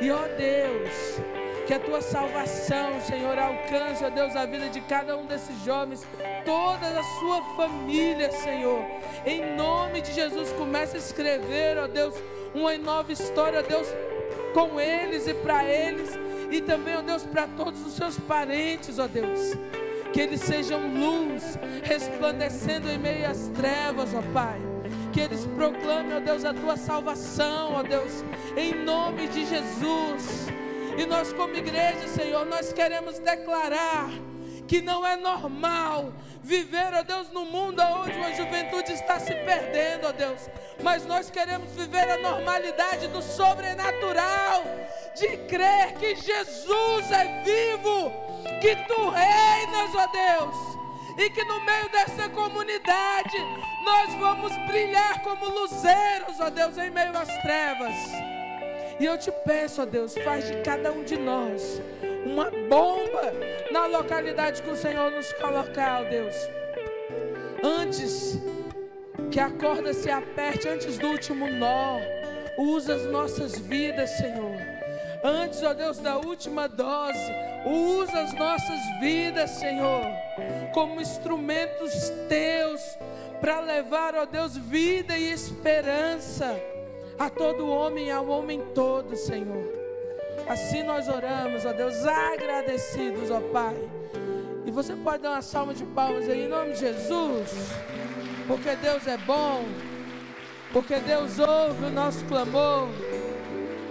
E 0.00 0.10
ó 0.10 0.22
Deus, 0.38 1.20
que 1.68 1.74
a 1.74 1.78
tua 1.78 2.00
salvação, 2.00 2.98
Senhor, 3.02 3.38
alcance, 3.38 4.02
ó 4.02 4.08
Deus, 4.08 4.34
a 4.34 4.46
vida 4.46 4.70
de 4.70 4.80
cada 4.80 5.18
um 5.18 5.26
desses 5.26 5.62
jovens, 5.62 6.02
toda 6.42 6.98
a 6.98 7.02
sua 7.20 7.42
família, 7.56 8.32
Senhor. 8.32 8.82
Em 9.26 9.54
nome 9.54 10.00
de 10.00 10.14
Jesus, 10.14 10.50
comece 10.52 10.96
a 10.96 10.98
escrever, 10.98 11.76
ó 11.76 11.86
Deus, 11.86 12.14
uma 12.54 12.74
nova 12.78 13.12
história, 13.12 13.60
ó 13.60 13.62
Deus, 13.62 13.86
com 14.54 14.80
eles 14.80 15.28
e 15.28 15.34
para 15.34 15.62
eles, 15.62 16.18
e 16.50 16.62
também, 16.62 16.96
ó 16.96 17.02
Deus, 17.02 17.24
para 17.24 17.46
todos 17.48 17.86
os 17.86 17.92
seus 17.92 18.18
parentes, 18.18 18.98
ó 18.98 19.06
Deus. 19.06 19.54
Que 20.14 20.22
eles 20.22 20.40
sejam 20.40 20.80
luz, 20.80 21.58
resplandecendo 21.84 22.88
em 22.88 22.96
meio 22.96 23.30
às 23.30 23.48
trevas, 23.48 24.14
ó 24.14 24.22
Pai 24.32 24.58
que 25.12 25.20
eles 25.20 25.46
proclamem, 25.56 26.16
ó 26.16 26.20
Deus, 26.20 26.44
a 26.44 26.54
tua 26.54 26.76
salvação, 26.76 27.74
ó 27.74 27.82
Deus, 27.82 28.24
em 28.56 28.74
nome 28.84 29.26
de 29.28 29.44
Jesus. 29.44 30.48
E 30.98 31.06
nós, 31.06 31.32
como 31.32 31.54
igreja, 31.54 32.08
Senhor, 32.08 32.44
nós 32.44 32.72
queremos 32.72 33.20
declarar 33.20 34.10
que 34.66 34.82
não 34.82 35.06
é 35.06 35.14
normal 35.14 36.12
viver, 36.42 36.92
ó 36.92 37.04
Deus, 37.04 37.30
no 37.30 37.44
mundo 37.44 37.80
onde 37.80 38.18
a 38.18 38.34
juventude 38.34 38.94
está 38.94 39.20
se 39.20 39.32
perdendo, 39.32 40.08
ó 40.08 40.12
Deus. 40.12 40.50
Mas 40.82 41.06
nós 41.06 41.30
queremos 41.30 41.70
viver 41.70 42.10
a 42.10 42.18
normalidade 42.18 43.06
do 43.08 43.22
sobrenatural, 43.22 44.64
de 45.14 45.36
crer 45.46 45.94
que 46.00 46.16
Jesus 46.16 47.12
é 47.12 47.44
vivo, 47.44 48.12
que 48.60 48.74
tu 48.88 49.08
reinas, 49.10 49.94
ó 49.94 50.06
Deus. 50.08 50.78
E 51.16 51.30
que 51.30 51.44
no 51.44 51.60
meio 51.64 51.88
dessa 51.90 52.28
comunidade 52.30 53.38
nós 53.84 54.14
vamos 54.14 54.56
brilhar 54.66 55.22
como 55.22 55.48
luzeiros, 55.48 56.40
ó 56.40 56.50
Deus, 56.50 56.76
em 56.76 56.90
meio 56.90 57.16
às 57.16 57.28
trevas. 57.42 58.27
E 59.00 59.04
eu 59.04 59.16
te 59.16 59.30
peço, 59.30 59.82
ó 59.82 59.84
Deus, 59.86 60.14
faz 60.24 60.46
de 60.46 60.60
cada 60.62 60.90
um 60.90 61.04
de 61.04 61.16
nós 61.16 61.80
uma 62.26 62.50
bomba 62.68 63.32
na 63.70 63.86
localidade 63.86 64.60
que 64.60 64.70
o 64.70 64.76
Senhor 64.76 65.10
nos 65.12 65.32
colocar, 65.34 66.02
ó 66.02 66.04
Deus. 66.04 66.34
Antes 67.62 68.38
que 69.30 69.38
a 69.38 69.50
corda 69.50 69.94
se 69.94 70.10
aperte, 70.10 70.68
antes 70.68 70.98
do 70.98 71.08
último 71.08 71.48
nó, 71.48 71.98
usa 72.58 72.96
as 72.96 73.06
nossas 73.06 73.56
vidas, 73.58 74.10
Senhor. 74.10 74.56
Antes, 75.22 75.62
ó 75.62 75.72
Deus, 75.74 75.98
da 75.98 76.16
última 76.16 76.68
dose, 76.68 77.32
usa 77.66 78.20
as 78.20 78.32
nossas 78.34 78.80
vidas, 79.00 79.50
Senhor, 79.50 80.06
como 80.74 81.00
instrumentos 81.00 81.92
teus 82.28 82.80
para 83.40 83.60
levar, 83.60 84.16
ó 84.16 84.24
Deus, 84.24 84.56
vida 84.56 85.16
e 85.16 85.32
esperança 85.32 86.60
a 87.18 87.28
todo 87.28 87.68
homem 87.68 88.10
ao 88.10 88.26
homem 88.28 88.62
todo, 88.74 89.16
Senhor. 89.16 89.64
Assim 90.48 90.82
nós 90.82 91.08
oramos, 91.08 91.64
ó 91.64 91.72
Deus, 91.72 92.04
agradecidos, 92.04 93.30
ó 93.30 93.40
Pai. 93.52 93.76
E 94.64 94.70
você 94.70 94.94
pode 94.94 95.22
dar 95.22 95.30
uma 95.30 95.42
salva 95.42 95.74
de 95.74 95.84
palmas 95.84 96.28
aí 96.28 96.44
em 96.44 96.48
nome 96.48 96.72
de 96.72 96.80
Jesus, 96.80 97.50
porque 98.46 98.76
Deus 98.76 99.06
é 99.06 99.16
bom, 99.16 99.64
porque 100.72 100.96
Deus 100.96 101.38
ouve 101.38 101.86
o 101.86 101.90
nosso 101.90 102.24
clamor, 102.26 102.88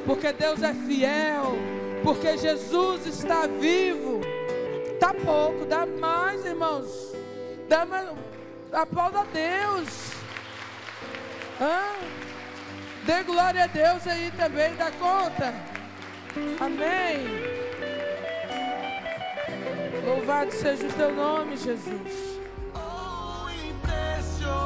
porque 0.05 0.31
Deus 0.31 0.63
é 0.63 0.73
fiel, 0.73 1.55
porque 2.03 2.37
Jesus 2.37 3.05
está 3.07 3.45
vivo. 3.47 4.21
Tá 4.99 5.13
pouco, 5.13 5.65
dá 5.65 5.85
mais, 5.85 6.45
irmãos. 6.45 7.13
Dá 7.67 7.85
mais. 7.85 8.07
Aplauda 8.71 9.21
a 9.21 9.23
Deus. 9.25 10.11
Hã? 11.61 12.26
Dê 13.07 13.23
glória 13.23 13.63
a 13.63 13.67
Deus 13.67 14.05
aí 14.05 14.29
também, 14.35 14.75
dá 14.75 14.91
conta. 14.91 15.53
Amém. 16.59 17.25
Louvado 20.05 20.51
seja 20.51 20.85
o 20.85 20.91
teu 20.91 21.15
nome, 21.15 21.55
Jesus. 21.55 22.41
Oh, 22.75 23.49
impressionante, 23.49 24.59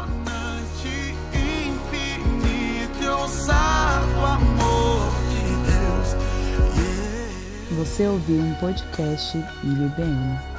infinito 1.35 3.03
e 3.03 3.07
ousado 3.07 4.25
amor 4.25 5.11
de 5.29 5.43
Deus. 5.69 6.15
Yeah. 6.75 7.75
Você 7.75 8.07
ouviu 8.07 8.41
um 8.41 8.55
podcast 8.55 9.37
IBBM. 9.63 10.50